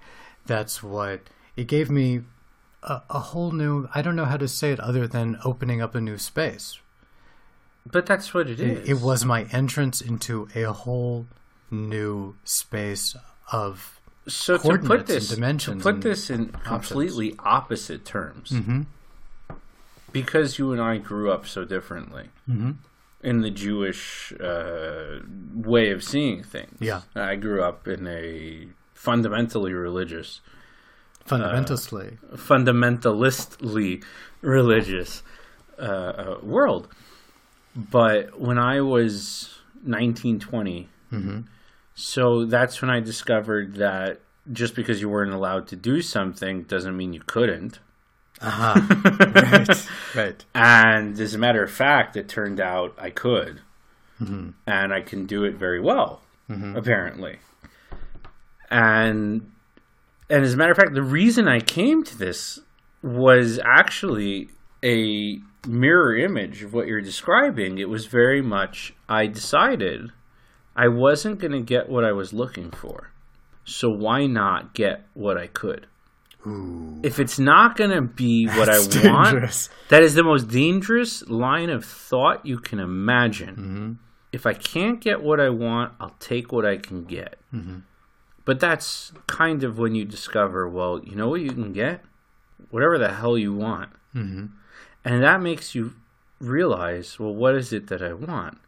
[0.44, 1.22] That's what
[1.56, 2.24] it gave me
[2.82, 5.94] a, a whole new, I don't know how to say it other than opening up
[5.94, 6.78] a new space.
[7.90, 8.86] But that's what it is.
[8.86, 11.26] It, was my entrance into a whole
[11.70, 13.16] new space
[13.50, 13.98] of
[14.28, 18.50] so to put this dimensions to put this in completely opposite terms.
[18.50, 18.82] Mm-hmm.
[20.12, 22.72] Because you and I grew up so differently mm-hmm.
[23.24, 25.20] In the Jewish uh,
[25.54, 26.76] way of seeing things.
[26.78, 27.00] Yeah.
[27.14, 30.40] I grew up in a fundamentally religious
[31.24, 32.18] fundamentally.
[32.34, 34.04] fundamentalistly
[34.42, 35.22] religious
[35.78, 36.88] uh, uh, world.
[37.74, 40.88] But when I was 19, 20,
[41.94, 44.20] so that's when I discovered that
[44.52, 47.78] just because you weren't allowed to do something doesn't mean you couldn't.
[48.42, 49.88] right.
[50.14, 50.44] Right.
[50.54, 53.60] And as a matter of fact, it turned out I could.
[54.20, 54.50] Mm-hmm.
[54.66, 56.76] And I can do it very well, mm-hmm.
[56.76, 57.38] apparently.
[58.70, 59.50] And
[60.30, 62.60] and as a matter of fact, the reason I came to this
[63.02, 64.48] was actually
[64.82, 67.78] a mirror image of what you're describing.
[67.78, 70.10] It was very much I decided
[70.76, 73.10] I wasn't going to get what I was looking for.
[73.64, 75.86] So why not get what I could?
[77.02, 79.70] If it's not going to be what I That's want, dangerous.
[79.88, 83.56] that is the most dangerous line of thought you can imagine.
[83.56, 83.92] Mm-hmm.
[84.32, 87.36] If I can't get what I want, I'll take what I can get.
[87.52, 87.78] Mm-hmm.
[88.44, 92.04] But that's kind of when you discover, well, you know what you can get?
[92.70, 93.90] Whatever the hell you want.
[94.14, 94.46] Mm-hmm.
[95.04, 95.94] And that makes you
[96.40, 98.58] realize, well, what is it that I want?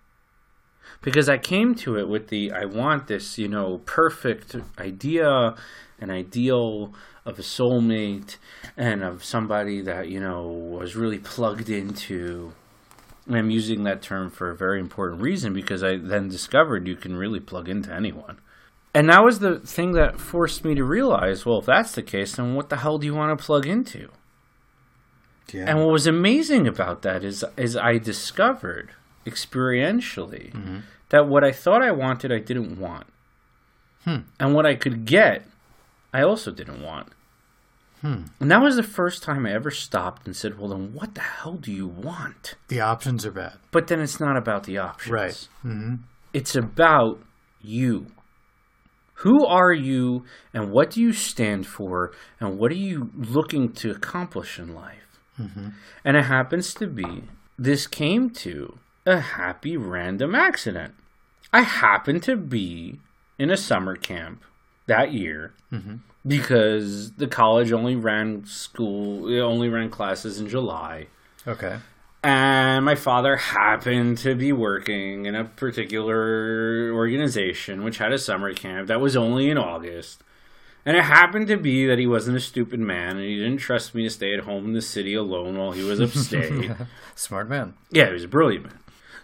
[1.02, 5.54] Because I came to it with the, I want this, you know, perfect idea,
[6.00, 6.92] an ideal
[7.24, 8.36] of a soulmate
[8.76, 12.52] and of somebody that, you know, was really plugged into.
[13.26, 16.96] And I'm using that term for a very important reason because I then discovered you
[16.96, 18.38] can really plug into anyone.
[18.94, 22.36] And that was the thing that forced me to realize, well, if that's the case,
[22.36, 24.08] then what the hell do you want to plug into?
[25.52, 25.64] Yeah.
[25.68, 28.92] And what was amazing about that is is I discovered
[29.26, 30.78] experientially mm-hmm.
[31.10, 33.06] that what I thought I wanted I didn't want.
[34.04, 34.20] Hmm.
[34.38, 35.46] And what I could get
[36.16, 37.08] I also didn't want.
[38.00, 38.22] Hmm.
[38.40, 41.20] And that was the first time I ever stopped and said, Well then what the
[41.20, 42.54] hell do you want?
[42.68, 43.58] the options are bad.
[43.70, 45.12] But then it's not about the options.
[45.12, 45.48] Right.
[45.62, 45.96] Mm-hmm.
[46.32, 47.20] It's about
[47.60, 48.06] you.
[49.20, 53.90] Who are you and what do you stand for and what are you looking to
[53.90, 55.20] accomplish in life?
[55.38, 55.68] Mm-hmm.
[56.02, 57.24] And it happens to be
[57.58, 60.94] this came to a happy random accident.
[61.52, 63.00] I happened to be
[63.38, 64.42] in a summer camp
[64.86, 65.96] that year mm-hmm.
[66.26, 71.06] because the college only ran school, it only ran classes in July.
[71.46, 71.78] Okay.
[72.22, 78.52] And my father happened to be working in a particular organization which had a summer
[78.52, 80.22] camp that was only in August.
[80.84, 83.94] And it happened to be that he wasn't a stupid man and he didn't trust
[83.94, 86.72] me to stay at home in the city alone while he was upstate.
[87.14, 87.74] Smart man.
[87.90, 88.78] yeah, he was a brilliant man.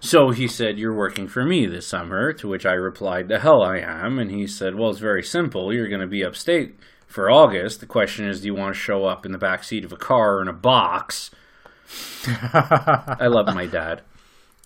[0.04, 3.62] So he said, You're working for me this summer, to which I replied, The hell
[3.62, 4.18] I am.
[4.18, 5.72] And he said, Well, it's very simple.
[5.72, 6.74] You're going to be upstate
[7.06, 7.78] for August.
[7.78, 9.96] The question is, do you want to show up in the back seat of a
[9.96, 11.30] car or in a box?
[12.26, 14.02] I love my dad.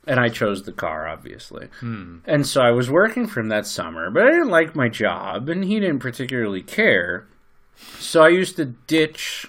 [0.06, 1.68] and I chose the car, obviously.
[1.80, 2.18] Hmm.
[2.24, 5.48] And so I was working for him that summer, but I didn't like my job,
[5.48, 7.26] and he didn't particularly care.
[7.98, 9.46] So I used to ditch.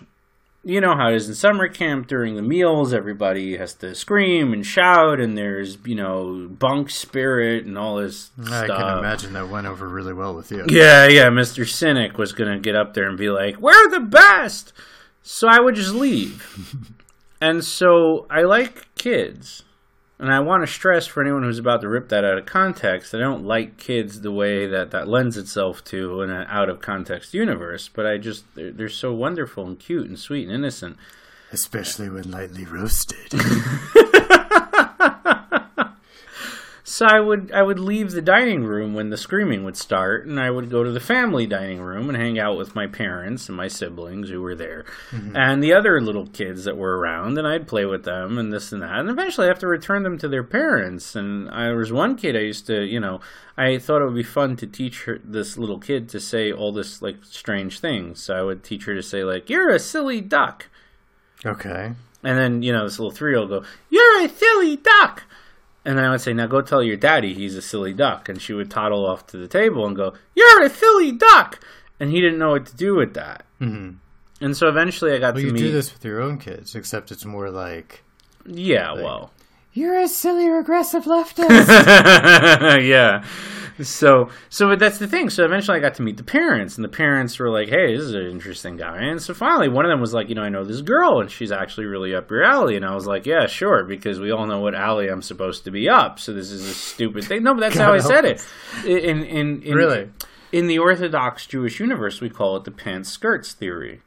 [0.67, 2.93] You know how it is in summer camp during the meals.
[2.93, 8.31] Everybody has to scream and shout, and there's you know bunk spirit and all this
[8.37, 8.77] I stuff.
[8.77, 10.65] can imagine that went over really well with you.
[10.67, 11.27] Yeah, yeah.
[11.27, 11.65] Mr.
[11.65, 14.73] Cynic was gonna get up there and be like, "We're the best,"
[15.23, 16.75] so I would just leave.
[17.41, 19.63] and so I like kids,
[20.19, 23.13] and I want to stress for anyone who's about to rip that out of context,
[23.13, 26.69] I don't like kids the way that that lends itself to in an uh, out
[26.69, 27.87] of context universe.
[27.87, 30.97] But I just they're, they're so wonderful and cute and sweet and innocent.
[31.51, 33.33] Especially when lightly roasted.
[36.89, 40.39] So I would I would leave the dining room when the screaming would start, and
[40.39, 43.57] I would go to the family dining room and hang out with my parents and
[43.57, 45.35] my siblings who were there, mm-hmm.
[45.35, 48.71] and the other little kids that were around, and I'd play with them and this
[48.71, 51.13] and that, and eventually I have to return them to their parents.
[51.13, 53.19] And I there was one kid I used to, you know,
[53.57, 56.71] I thought it would be fun to teach her this little kid to say all
[56.71, 58.23] this like strange things.
[58.23, 60.67] So I would teach her to say like, "You're a silly duck."
[61.45, 61.91] okay.
[62.23, 65.23] And then, you know, this little three year old go, You're a silly duck.
[65.87, 68.27] And I would say, Now go tell your daddy he's a silly duck.
[68.29, 71.59] And she would toddle off to the table and go, You're a silly duck.
[71.99, 73.45] And he didn't know what to do with that.
[73.57, 73.91] hmm
[74.41, 75.59] And so eventually I got Well, to you meet.
[75.61, 78.03] do this with your own kids, except it's more like
[78.45, 79.31] Yeah, well.
[79.77, 81.67] You're a silly regressive leftist.
[82.87, 83.23] yeah.
[83.79, 85.29] So, so but that's the thing.
[85.29, 88.05] So eventually, I got to meet the parents, and the parents were like, "Hey, this
[88.05, 90.49] is an interesting guy." And so finally, one of them was like, "You know, I
[90.49, 93.45] know this girl, and she's actually really up your alley." And I was like, "Yeah,
[93.45, 96.17] sure," because we all know what alley I'm supposed to be up.
[96.17, 97.43] So this is a stupid thing.
[97.43, 98.39] No, but that's how I said help
[98.83, 98.85] it.
[98.87, 100.09] In in, in Really?
[100.51, 104.01] in the Orthodox Jewish universe, we call it the pants skirts theory.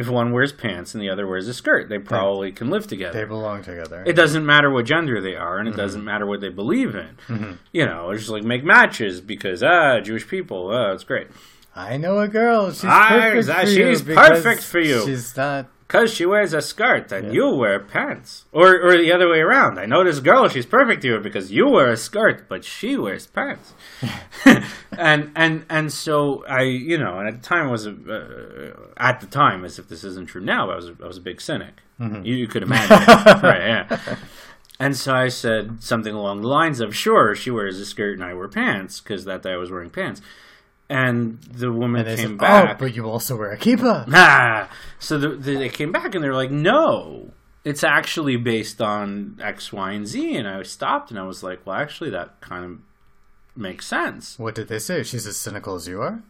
[0.00, 3.18] If one wears pants and the other wears a skirt, they probably can live together.
[3.18, 4.02] they belong together.
[4.06, 7.58] It doesn't matter what gender they are, and it doesn't matter what they believe in.
[7.72, 11.28] You know, it's just like make matches because ah, Jewish people, ah, it's great
[11.76, 12.72] I know a girl.
[12.72, 15.04] She's I- perfect that- for you she's because perfect for you.
[15.06, 15.66] She's not.
[15.90, 19.76] Because she wears a skirt and you wear pants, or or the other way around.
[19.76, 22.96] I know this girl; she's perfect to you because you wear a skirt, but she
[22.96, 23.74] wears pants.
[24.96, 28.92] and and and so I, you know, and at the time I was a, uh,
[28.98, 31.22] at the time, as if this isn't true now, I was a, I was a
[31.22, 31.80] big cynic.
[32.24, 32.96] You, you could imagine,
[33.42, 33.60] right?
[33.60, 34.16] Yeah.
[34.78, 38.24] And so I said something along the lines of, "Sure, she wears a skirt and
[38.24, 40.22] I wear pants because that day I was wearing pants."
[40.90, 42.76] And the woman And came said, back.
[42.76, 44.68] "Oh, but you also wear a kippah." Ah,
[44.98, 47.30] so the, the, they came back and they're like, no,
[47.64, 50.34] it's actually based on X, Y, and Z.
[50.36, 52.78] And I stopped and I was like, well, actually, that kind of
[53.54, 54.36] makes sense.
[54.36, 55.04] What did they say?
[55.04, 56.22] She's as cynical as you are.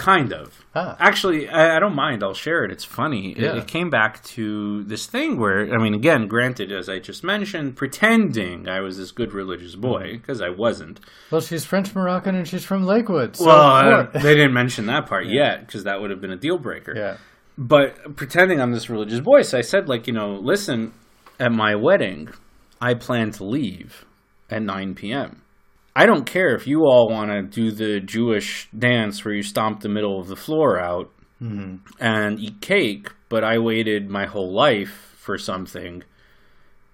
[0.00, 0.64] Kind of.
[0.74, 0.96] Ah.
[0.98, 2.22] Actually, I, I don't mind.
[2.22, 2.72] I'll share it.
[2.72, 3.32] It's funny.
[3.32, 3.56] It, Yeah.
[3.56, 7.76] it came back to this thing where, I mean, again, granted, as I just mentioned,
[7.76, 11.00] pretending I was this good religious boy, because I wasn't.
[11.30, 13.36] Well, she's French Moroccan and she's from Lakewood.
[13.36, 16.56] So well, they didn't mention that part yet, because that would have been a deal
[16.58, 16.94] breaker.
[16.96, 17.16] yeah.
[17.58, 20.92] but pretending I'm this religious boy, so I said, like, you know, listen,
[21.38, 22.30] at my wedding,
[22.80, 24.06] I plan to leave
[24.48, 25.42] at 9 p.m.
[25.94, 29.80] I don't care if you all want to do the Jewish dance where you stomp
[29.80, 31.10] the middle of the floor out
[31.42, 31.76] mm-hmm.
[31.98, 36.04] and eat cake, but I waited my whole life for something,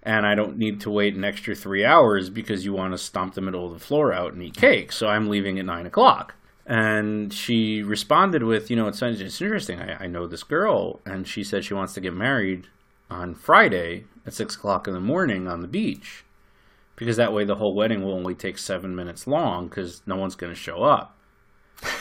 [0.02, 3.34] and I don't need to wait an extra three hours because you want to stomp
[3.34, 6.34] the middle of the floor out and eat cake, so I'm leaving at 9 o'clock.
[6.66, 9.80] And she responded with, you know, it's, it's interesting.
[9.80, 12.66] I, I know this girl, and she said she wants to get married
[13.08, 16.24] on Friday at 6 o'clock in the morning on the beach
[16.96, 20.34] because that way the whole wedding will only take seven minutes long because no one's
[20.34, 21.16] going to show up.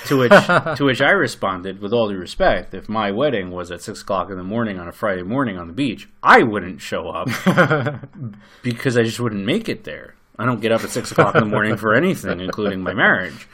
[0.06, 0.32] to which
[0.78, 4.30] to which I responded with all due respect, if my wedding was at six o'clock
[4.30, 7.28] in the morning on a Friday morning on the beach, I wouldn't show up
[8.64, 10.16] because I just wouldn't make it there.
[10.38, 13.48] I don't get up at six o'clock in the morning for anything, including my marriage.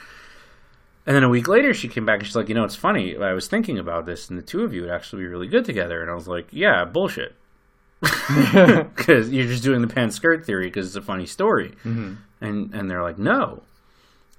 [1.06, 3.18] And then a week later, she came back and she's like, "You know, it's funny.
[3.18, 5.66] I was thinking about this, and the two of you would actually be really good
[5.66, 7.36] together." And I was like, "Yeah, bullshit."
[8.96, 12.16] because you're just doing the pants skirt theory because it's a funny story, mm-hmm.
[12.42, 13.62] and and they're like, no,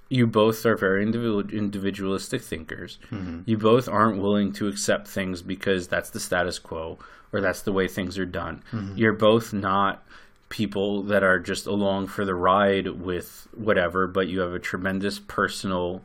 [0.08, 2.98] you both are very individual, individualistic thinkers.
[3.10, 3.42] Mm-hmm.
[3.46, 6.98] You both aren't willing to accept things because that's the status quo
[7.32, 8.62] or that's the way things are done.
[8.72, 8.96] Mm-hmm.
[8.96, 10.04] You're both not
[10.48, 15.18] people that are just along for the ride with whatever, but you have a tremendous
[15.18, 16.02] personal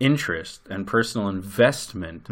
[0.00, 2.26] interest and personal investment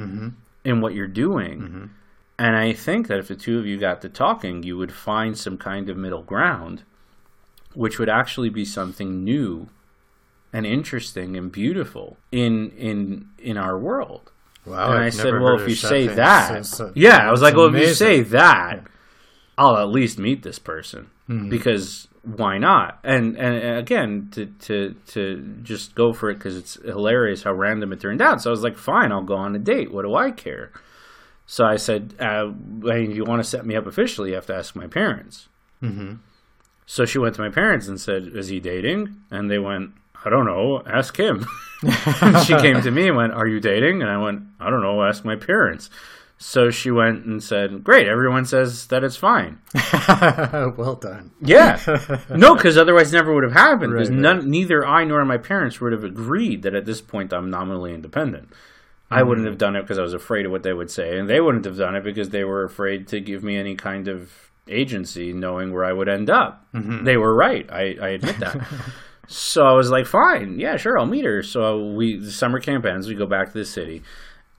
[0.65, 1.91] in what you're doing.
[2.39, 5.37] And I think that if the two of you got to talking, you would find
[5.39, 6.83] some kind of middle ground,
[7.75, 9.69] which would actually be something new
[10.53, 14.31] and interesting and beautiful in in in our world.
[14.65, 14.93] Wow.
[14.93, 17.81] and I I've said, well, if you say that, yeah, I was like, well, if
[17.81, 18.85] you say that,
[19.59, 21.49] I'll at least meet this person Hmm.
[21.49, 22.99] because why not?
[23.05, 27.53] And and and again, to to to just go for it because it's hilarious how
[27.53, 28.43] random it turned out.
[28.43, 29.93] So I was like, fine, I'll go on a date.
[29.93, 30.71] What do I care?
[31.53, 32.51] So I said, uh,
[32.83, 34.31] hey, you want to set me up officially?
[34.31, 35.51] You have to ask my parents.
[35.83, 36.15] Mm-hmm.
[36.87, 39.91] So she went to my parents and said, "Is he dating?" And they went,
[40.25, 40.83] "I don't know.
[40.87, 41.47] Ask him."
[42.47, 45.05] she came to me and went, "Are you dating?" And I went, "I don't know.
[45.05, 45.91] Ask my parents."
[46.39, 48.09] So she went and said, "Great.
[48.09, 49.59] Everyone says that it's fine."
[50.79, 51.33] well done.
[51.43, 51.79] Yeah,
[52.35, 53.93] no, because otherwise it never would have happened.
[53.93, 57.31] Because Right, none, neither I nor my parents would have agreed that at this point
[57.31, 58.49] I'm nominally independent.
[59.13, 61.29] I wouldn't have done it because I was afraid of what they would say, and
[61.29, 64.33] they wouldn't have done it because they were afraid to give me any kind of
[64.69, 66.67] agency, knowing where I would end up.
[67.05, 67.69] They were right.
[67.71, 68.67] I, I admit that.
[69.27, 71.43] so I was like, fine, yeah, sure, I'll meet her.
[71.43, 73.09] So we the summer camp ends.
[73.09, 74.03] We go back to the city,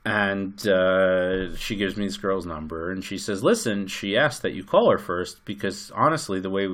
[0.05, 4.53] and uh, she gives me this girl's number, and she says, "Listen, she asked that
[4.53, 6.67] you call her first because honestly, the way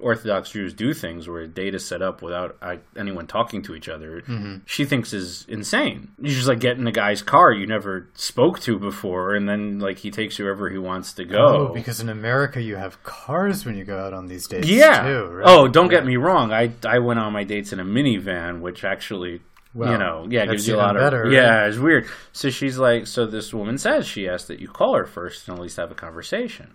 [0.00, 2.56] Orthodox Jews do things, where a date is set up without
[2.96, 4.56] anyone talking to each other, mm-hmm.
[4.66, 6.12] she thinks is insane.
[6.20, 9.78] You just like get in a guy's car you never spoke to before, and then
[9.78, 11.68] like he takes you wherever he wants to go.
[11.68, 14.68] Oh, because in America you have cars when you go out on these dates.
[14.68, 15.02] yeah.
[15.02, 15.46] Too, right?
[15.46, 16.52] Oh, don't get me wrong.
[16.52, 19.40] I I went on my dates in a minivan, which actually.
[19.74, 21.32] Well, you know, yeah, gives you a lot of better, right?
[21.32, 21.66] yeah.
[21.66, 22.08] It's weird.
[22.32, 25.56] So she's like, so this woman says she asked that you call her first and
[25.56, 26.74] at least have a conversation.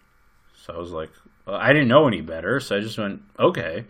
[0.64, 1.10] So I was like,
[1.48, 3.86] I didn't know any better, so I just went, okay.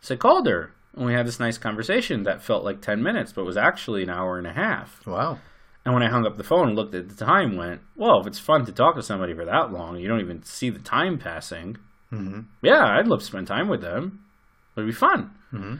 [0.00, 3.32] So I called her, and we had this nice conversation that felt like ten minutes,
[3.32, 5.06] but was actually an hour and a half.
[5.06, 5.38] Wow.
[5.84, 8.26] And when I hung up the phone and looked at the time, went, well, if
[8.26, 11.18] it's fun to talk to somebody for that long, you don't even see the time
[11.18, 11.78] passing.
[12.12, 12.40] Mm-hmm.
[12.62, 14.24] Yeah, I'd love to spend time with them.
[14.76, 15.30] It'd be fun.
[15.52, 15.76] Mm-hmm.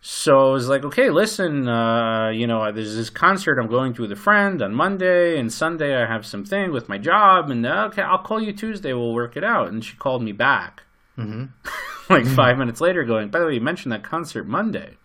[0.00, 4.02] So I was like, okay, listen, uh, you know, there's this concert I'm going to
[4.02, 7.88] with a friend on Monday, and Sunday I have something with my job, and uh,
[7.90, 9.68] okay, I'll call you Tuesday, we'll work it out.
[9.68, 10.82] And she called me back
[11.18, 11.44] Mm-hmm.
[12.12, 14.96] like five minutes later, going, by the way, you mentioned that concert Monday.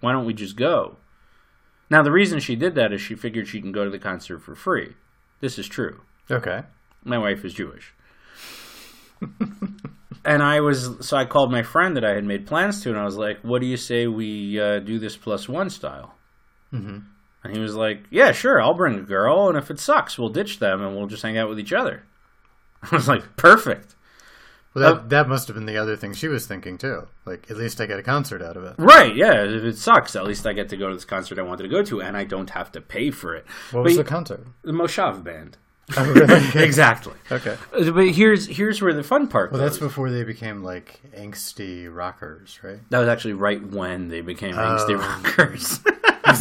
[0.00, 0.96] Why don't we just go?
[1.90, 4.38] Now, the reason she did that is she figured she can go to the concert
[4.38, 4.94] for free.
[5.40, 6.00] This is true.
[6.30, 6.62] Okay.
[7.02, 7.92] My wife is Jewish.
[10.24, 12.98] and I was, so I called my friend that I had made plans to, and
[12.98, 16.14] I was like, what do you say we uh, do this plus one style?
[16.72, 16.98] Mm-hmm.
[17.44, 20.30] And he was like, yeah, sure, I'll bring a girl, and if it sucks, we'll
[20.30, 22.04] ditch them and we'll just hang out with each other.
[22.82, 23.94] I was like, perfect.
[24.72, 27.06] Well, that Uh, that must have been the other thing she was thinking too.
[27.24, 28.74] Like, at least I get a concert out of it.
[28.78, 31.42] Right, yeah, if it sucks, at least I get to go to this concert I
[31.42, 33.44] wanted to go to, and I don't have to pay for it.
[33.70, 34.44] What was the concert?
[34.62, 35.58] The Moshav band.
[35.98, 36.42] Oh, really?
[36.64, 37.12] exactly.
[37.30, 37.56] okay.
[37.72, 41.94] Uh, But here's here's where the fun part Well, that's before they became like angsty
[41.94, 42.78] rockers, right?
[42.90, 45.22] That was actually right when they became angsty Oh.
[45.26, 45.80] rockers.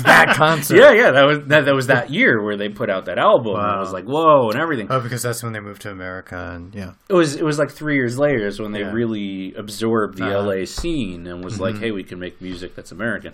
[0.04, 0.78] that concert.
[0.78, 3.56] yeah, yeah, that was that, that was that year where they put out that album.
[3.56, 3.78] and Wow.
[3.78, 4.88] It was like whoa and everything.
[4.90, 6.94] Oh, because that's when they moved to America, and yeah.
[7.10, 8.94] It was it was like three years later is when they Yeah.
[8.94, 10.48] really absorbed the Uh-huh.
[10.48, 13.34] LA scene and was like, hey, we can make music that's American.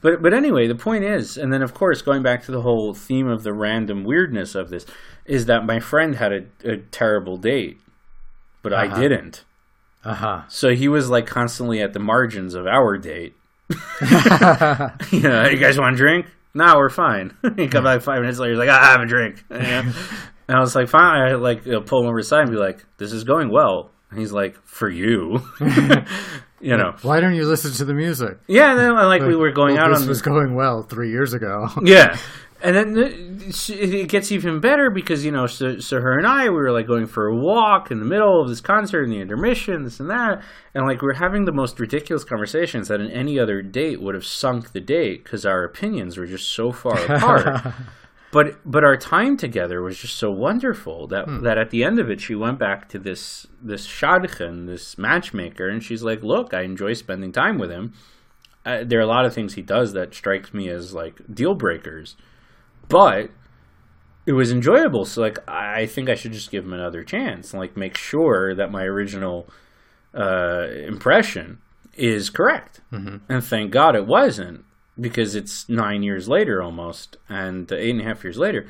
[0.00, 2.94] But but anyway, the point is, and then of course going back to the whole
[2.94, 4.86] theme of the random weirdness of this,
[5.30, 7.78] is that my friend had a, a terrible date,
[8.62, 9.00] but I Uh-huh.
[9.00, 9.44] didn't.
[10.04, 10.42] Uh huh.
[10.48, 13.34] So he was like constantly at the margins of our date.
[15.12, 16.26] you know, you guys want a drink?
[16.54, 17.36] No, we're fine.
[17.56, 18.52] he come back five minutes later.
[18.54, 19.44] He's like, I have a drink.
[19.50, 19.92] You know?
[20.48, 21.20] and I was like, fine.
[21.22, 23.90] I like you know, pull him over side and be like, this is going well.
[24.10, 25.40] And he's like, for you,
[26.60, 26.96] you know.
[27.02, 28.38] Why don't you listen to the music?
[28.48, 31.32] Yeah, then like we were going Well, out This on was going well three years
[31.34, 31.68] ago.
[31.84, 32.16] yeah.
[32.62, 36.44] And then the- it gets even better because you know, so, so her and I
[36.44, 39.20] we were like going for a walk in the middle of this concert in the
[39.20, 40.42] intermission, this and that,
[40.74, 44.26] and like we're having the most ridiculous conversations that in any other date would have
[44.26, 47.72] sunk the date because our opinions were just so far apart.
[48.30, 52.10] but but our time together was just so wonderful that that at the end of
[52.10, 56.60] it she went back to this this shadchan, this matchmaker, and she's like, "Look, I
[56.62, 57.94] enjoy spending time with him.
[58.66, 61.54] Uh, there are a lot of things he does that strikes me as like deal
[61.54, 62.16] breakers,
[62.90, 63.30] but."
[64.26, 67.58] It was enjoyable, so like I think I should just give him another chance, and
[67.58, 69.48] like make sure that my original
[70.14, 71.58] uh, impression
[71.96, 72.80] is correct.
[72.92, 73.16] Mm-hmm.
[73.32, 74.64] And thank God it wasn't,
[75.00, 78.66] because it's nine years later almost, and eight and a half years later,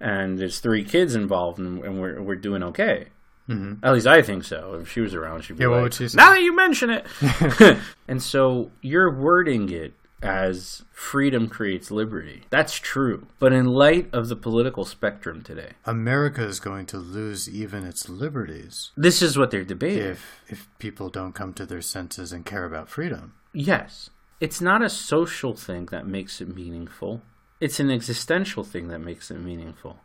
[0.00, 3.06] and there's three kids involved, and, and we're we're doing okay.
[3.48, 3.78] Mhm.
[3.82, 4.78] At least I think so.
[4.82, 6.16] If she was around, she'd be Yeah, like, would she say?
[6.16, 7.06] "Now that you mention it,"
[8.08, 12.44] and so you're wording it as freedom creates liberty.
[12.50, 17.48] That's true, but in light of the political spectrum today, America is going to lose
[17.48, 20.02] even its liberties this is what they're debating.
[20.02, 23.34] if if people don't come to their senses and care about freedom.
[23.52, 24.10] Yes.
[24.40, 27.22] It's not a social thing that makes it meaningful.
[27.60, 29.98] It's an existential thing that makes it meaningful.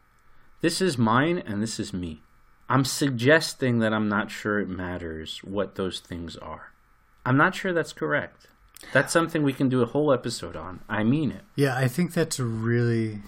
[0.62, 2.22] This is mine and this is me.
[2.70, 6.74] I'm suggesting that I'm not sure it matters what those things are.
[7.26, 8.48] I'm not sure that's correct.
[8.92, 10.82] That's something we can do a whole episode on.
[10.90, 11.42] I mean it.
[11.56, 13.22] Yeah, I think that's a really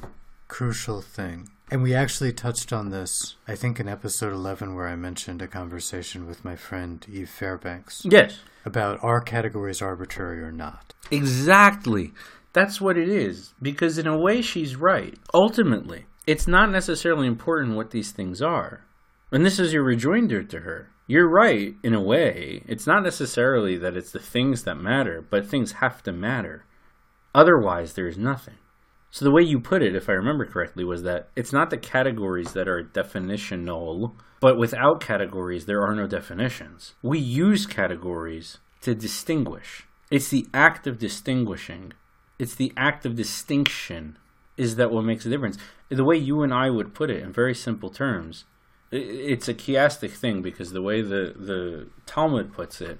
[0.47, 1.49] crucial thing.
[1.71, 5.47] And we actually touched on this, I think, in episode 11, where I mentioned a
[5.47, 8.39] conversation with my friend Eve Fairbanks Yes.
[8.65, 10.93] about are categories arbitrary or not.
[11.09, 12.13] Exactly.
[12.53, 13.53] That's what it is.
[13.61, 15.17] Because in a way, she's right.
[15.33, 18.81] Ultimately, it's not necessarily important what these things are.
[19.31, 20.89] And this is your rejoinder to her.
[21.07, 22.63] You're right, in a way.
[22.67, 26.65] It's not necessarily that it's the things that matter, but things have to matter.
[27.33, 28.55] Otherwise, there's nothing.
[29.11, 31.77] So the way you put it, if I remember correctly, was that it's not the
[31.77, 36.95] categories that are definitional, but without categories, there are no definitions.
[37.03, 39.87] We use categories to distinguish.
[40.09, 41.93] It's the act of distinguishing.
[42.39, 44.17] It's the act of distinction
[44.57, 45.57] is that what makes a difference.
[45.89, 48.45] The way you and I would put it in very simple terms,
[48.95, 52.99] it's a chiastic thing because the way the, the Talmud puts it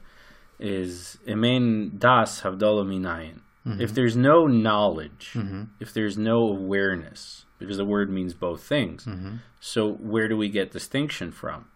[0.60, 3.42] is Emen das havdalah minayin.
[3.66, 3.82] Mm-hmm.
[3.82, 5.64] If there's no knowledge, mm-hmm.
[5.80, 9.38] if there's no awareness, because the word means both things, mm-hmm.
[9.60, 11.68] so where do we get distinction from?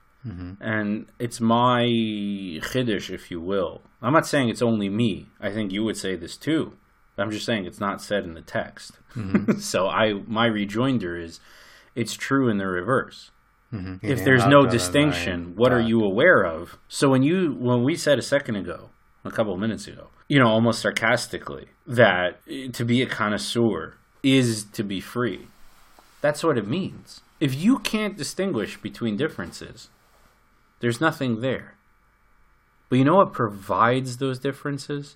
[0.59, 3.81] And it's my chiddush, if you will.
[4.01, 5.27] I'm not saying it's only me.
[5.39, 6.73] I think you would say this too.
[7.17, 8.99] I'm just saying it's not said in the text.
[9.59, 11.39] so I my rejoinder is,
[11.95, 13.31] it's true in the reverse
[13.71, 16.77] if there's no distinction, what are you aware of?
[16.87, 18.89] So when you when we said a second ago,
[19.23, 22.39] a couple of minutes ago, you know, almost sarcastically, that
[22.73, 25.47] to be a connoisseur is to be free.
[26.21, 27.21] That's what it means.
[27.39, 29.89] If you can't distinguish between differences,
[30.79, 31.75] there's nothing there.
[32.89, 35.15] But you know what provides those differences?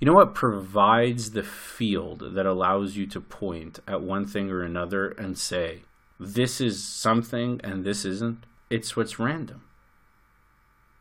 [0.00, 4.62] You know what provides the field that allows you to point at one thing or
[4.62, 5.82] another and say,
[6.24, 8.44] this is something and this isn't?
[8.70, 9.62] It's what's random.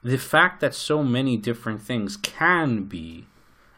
[0.03, 3.27] The fact that so many different things can be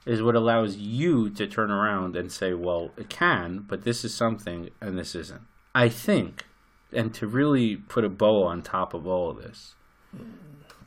[0.05, 4.13] is what allows you to turn around and say, well, it can, but this is
[4.13, 5.41] something and this isn't.
[5.75, 6.45] I think,
[6.91, 9.75] and to really put a bow on top of all of this,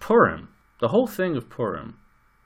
[0.00, 0.48] Purim,
[0.80, 1.98] the whole thing of Purim,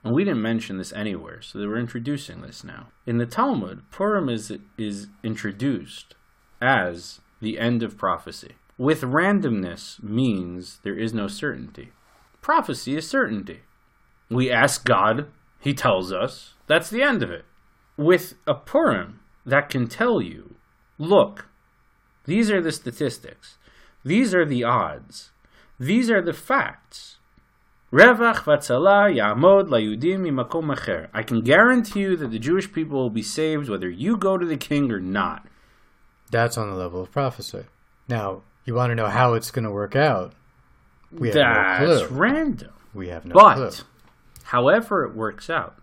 [0.03, 2.87] and we didn't mention this anywhere, so they were introducing this now.
[3.05, 6.15] In the Talmud, Purim is is introduced
[6.61, 8.55] as the end of prophecy.
[8.77, 11.91] With randomness means there is no certainty.
[12.41, 13.61] Prophecy is certainty.
[14.29, 15.27] We ask God,
[15.59, 17.45] He tells us, that's the end of it.
[17.97, 20.55] With a Purim that can tell you,
[20.97, 21.47] look,
[22.25, 23.57] these are the statistics,
[24.03, 25.31] these are the odds,
[25.79, 27.17] these are the facts.
[27.91, 31.09] Revach vatzala yamod layudim mimakom acher.
[31.13, 34.45] I can guarantee you that the Jewish people will be saved whether you go to
[34.45, 35.45] the king or not.
[36.31, 37.65] That's on the level of prophecy.
[38.07, 40.33] Now, you want to know how it's going to work out?
[41.11, 42.17] We have That's no clue.
[42.17, 42.69] random.
[42.93, 43.85] We have no But, clue.
[44.43, 45.75] however it works out,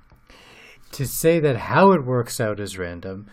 [0.93, 3.27] To say that how it works out is random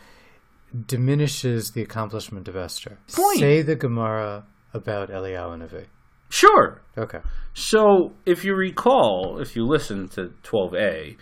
[0.88, 2.97] diminishes the accomplishment of Esther.
[3.13, 3.39] Point.
[3.39, 4.43] Say the Gemara
[4.74, 5.86] about Eliyahu Navi.
[6.30, 6.82] sure.
[6.97, 7.20] Okay.
[7.53, 11.16] So, if you recall, if you listen to 12a,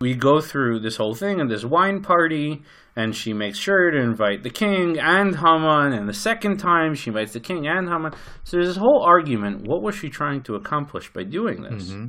[0.00, 2.62] we go through this whole thing and this wine party,
[2.96, 7.10] and she makes sure to invite the king and Haman, and the second time she
[7.10, 8.12] invites the king and Haman.
[8.44, 9.66] So there's this whole argument.
[9.66, 11.90] What was she trying to accomplish by doing this?
[11.90, 12.06] Mm-hmm.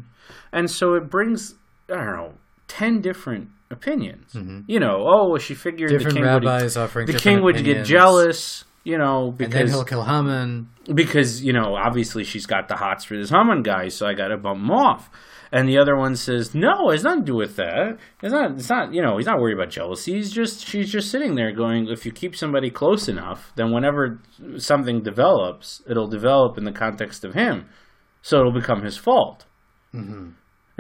[0.54, 1.56] And so it brings,
[1.90, 2.34] I don't know,
[2.70, 4.34] 10 different opinions.
[4.34, 4.62] Mm-hmm.
[4.68, 7.86] You know, oh, she figured Different the king rabbis would, offering the king would get
[7.86, 8.64] jealous.
[8.84, 10.68] You know, because And then he'll kill Haman.
[10.92, 14.30] because you know obviously she's got the hots for this Haman guy, so I got
[14.30, 15.10] to bump him off.
[15.52, 17.98] And the other one says, "No, it's nothing to do with that.
[18.22, 18.52] It's not.
[18.52, 18.94] It's not.
[18.94, 20.14] You know, he's not worried about jealousy.
[20.14, 24.22] He's just she's just sitting there going, if you keep somebody close enough, then whenever
[24.58, 27.66] something develops, it'll develop in the context of him,
[28.22, 29.46] so it'll become his fault."
[29.94, 30.30] Mm-hmm.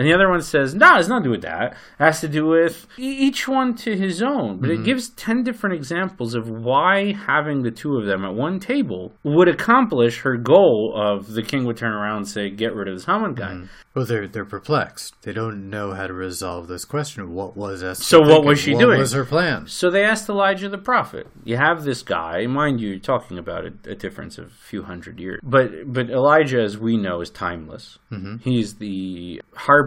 [0.01, 1.73] And the other one says, "No, it's not to do with that.
[1.73, 5.75] It has to do with each one to his own." But it gives ten different
[5.75, 10.91] examples of why having the two of them at one table would accomplish her goal
[10.95, 13.59] of the king would turn around and say, "Get rid of this Haman guy."
[13.93, 15.21] Well, they're they're perplexed.
[15.21, 17.33] They don't know how to resolve this question.
[17.33, 18.03] What was Esther?
[18.03, 18.97] So what was she what doing?
[18.97, 19.67] What was her plan?
[19.67, 21.27] So they asked Elijah the prophet.
[21.43, 24.81] You have this guy, mind you, you're talking about a, a difference of a few
[24.81, 25.39] hundred years.
[25.43, 27.99] But but Elijah, as we know, is timeless.
[28.11, 28.37] Mm-hmm.
[28.37, 29.41] He's the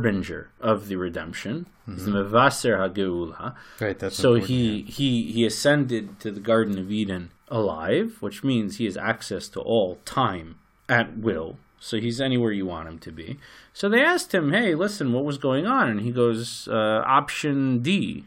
[0.05, 1.67] harbinger of the redemption.
[1.87, 3.55] He's the Mevaser HaGeula.
[3.81, 3.99] Right.
[3.99, 8.87] That's So he, he he ascended to the Garden of Eden alive, which means he
[8.87, 10.57] has access to all time
[10.89, 11.59] at will.
[11.79, 13.39] So he's anywhere you want him to be.
[13.75, 17.81] So they asked him, "Hey, listen, what was going on?" And he goes, uh, "Option
[17.81, 18.25] D,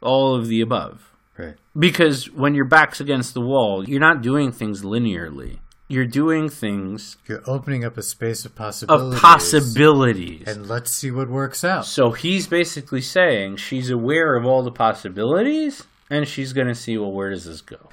[0.00, 1.56] all of the above." Right.
[1.76, 5.58] Because when your back's against the wall, you're not doing things linearly.
[5.88, 9.14] You're doing things You're opening up a space of possibilities.
[9.14, 10.48] of possibilities.
[10.48, 11.86] And let's see what works out.
[11.86, 16.96] So he's basically saying she's aware of all the possibilities and she's going to see,
[16.98, 17.88] well, where does this go?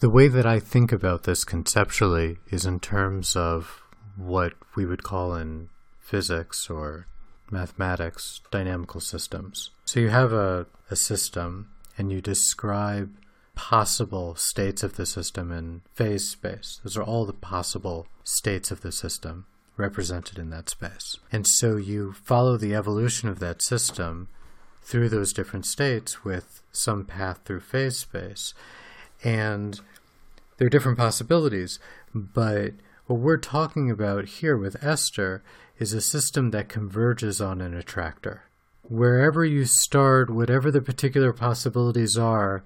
[0.00, 3.82] The way that I think about this conceptually is in terms of
[4.16, 5.70] what we would call in
[6.00, 7.06] physics or
[7.50, 9.70] mathematics dynamical systems.
[9.84, 13.14] So you have a, a system and you describe
[13.58, 16.78] possible states of the system in phase space.
[16.84, 21.18] Those are all the possible states of the system represented in that space.
[21.32, 24.28] And so you follow the evolution of that system
[24.84, 28.54] through those different states with some path through phase space.
[29.24, 29.80] And
[30.58, 31.80] there are different possibilities,
[32.14, 32.74] but
[33.06, 35.42] what we're talking about here with Esther
[35.80, 38.44] is a system that converges on an attractor.
[38.82, 42.62] Wherever you start, whatever the particular possibilities are,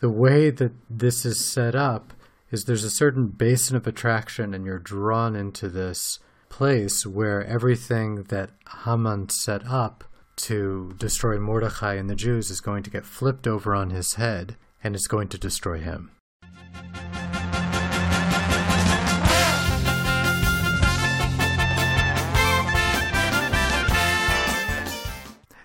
[0.00, 2.12] the way that this is set up
[2.50, 6.18] is there's a certain basin of attraction, and you're drawn into this
[6.48, 8.50] place where everything that
[8.84, 10.04] Haman set up
[10.36, 14.56] to destroy Mordechai and the Jews is going to get flipped over on his head,
[14.84, 16.10] and it's going to destroy him.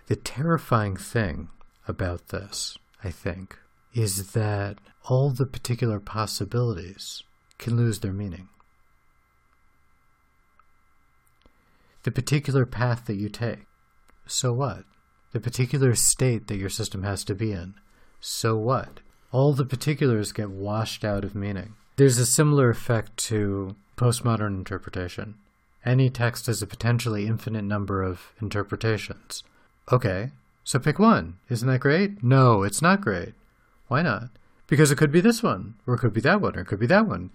[0.07, 1.49] The terrifying thing
[1.87, 3.57] about this, I think,
[3.93, 4.77] is that
[5.09, 7.23] all the particular possibilities
[7.57, 8.47] can lose their meaning.
[12.03, 13.65] The particular path that you take,
[14.26, 14.85] so what?
[15.34, 17.76] The particular state that your system has to be in,
[18.19, 18.99] so what?
[19.31, 21.76] All the particulars get washed out of meaning.
[21.97, 25.35] There's a similar effect to postmodern interpretation.
[25.85, 29.43] Any text has a potentially infinite number of interpretations.
[29.91, 30.31] Okay,
[30.63, 31.38] so pick one.
[31.49, 32.23] Isn't that great?
[32.23, 33.34] No, it's not great.
[33.91, 34.30] Why not?
[34.68, 36.80] Because it could be this one, or it could be that one, or it could
[36.80, 37.30] be that one.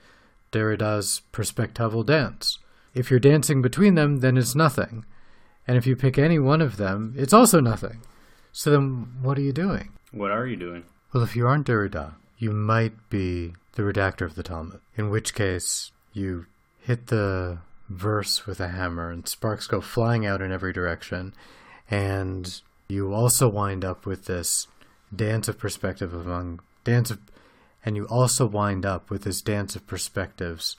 [0.52, 2.60] Derrida's perspectival dance.
[2.94, 5.04] If you're dancing between them, then it's nothing.
[5.68, 8.00] And if you pick any one of them, it's also nothing.
[8.52, 9.92] So then what are you doing?
[10.12, 10.84] What are you doing?
[11.12, 15.34] Well, if you aren't Derrida, you might be the redactor of the Talmud, in which
[15.34, 16.46] case you
[16.80, 17.58] hit the
[17.90, 21.34] verse with a hammer and sparks go flying out in every direction,
[21.90, 24.68] and you also wind up with this
[25.14, 27.18] dance of perspective among dance of
[27.84, 30.76] and you also wind up with this dance of perspectives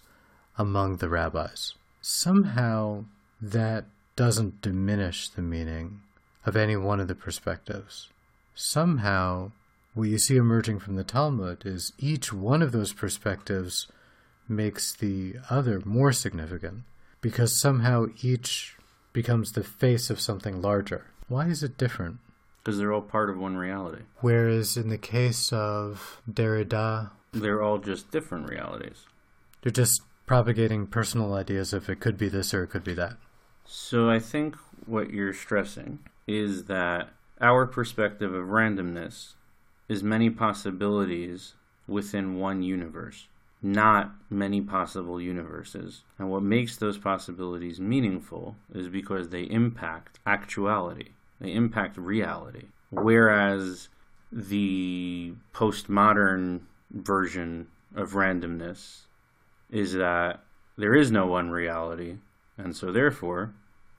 [0.58, 1.74] among the rabbis.
[2.02, 3.06] Somehow
[3.42, 3.86] that
[4.18, 6.02] doesn't diminish the meaning
[6.46, 8.10] of any one of the perspectives.
[8.56, 9.52] Somehow
[9.94, 13.88] what you see emerging from the Talmud is each one of those perspectives
[14.50, 16.84] makes the other more significant
[17.22, 18.76] because somehow each
[19.14, 21.06] becomes the face of something larger.
[21.28, 22.18] Why is it different?
[22.68, 24.02] Because they're all part of one reality.
[24.20, 29.06] Whereas in the case of Derrida, They're all just different realities.
[29.62, 33.14] they're just propagating personal ideas of it could be this or it could be that.
[33.64, 37.08] So I think what you're stressing is that
[37.40, 39.36] our perspective of randomness
[39.88, 41.54] is many possibilities
[41.88, 43.30] within one universe,
[43.62, 46.04] not many possible universes.
[46.20, 52.66] And what makes those possibilities meaningful is because they impact actuality, they impact reality.
[52.90, 53.90] Whereas
[54.32, 56.62] the postmodern
[56.92, 59.02] version of randomness
[59.70, 60.42] is that
[60.78, 62.18] there is no one reality,
[62.58, 63.54] and so therefore,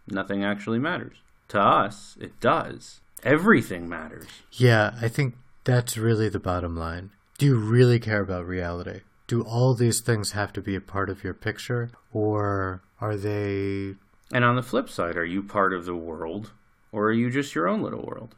[0.06, 1.16] nothing actually matters.
[1.48, 3.00] To us, it does.
[3.22, 4.28] Everything matters.
[4.52, 5.34] Yeah, I think
[5.64, 7.10] that's really the bottom line.
[7.36, 9.00] Do you really care about reality?
[9.26, 11.90] Do all these things have to be a part of your picture?
[12.12, 13.94] Or are they.
[14.32, 16.52] And on the flip side, are you part of the world,
[16.92, 18.34] or are you just your own little world?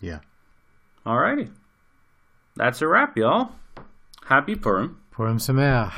[0.00, 0.20] Yeah.
[1.04, 1.50] Alrighty.
[2.56, 3.52] That's a wrap, y'all.
[4.24, 5.00] Happy Purim.
[5.10, 5.94] Purim Sameach.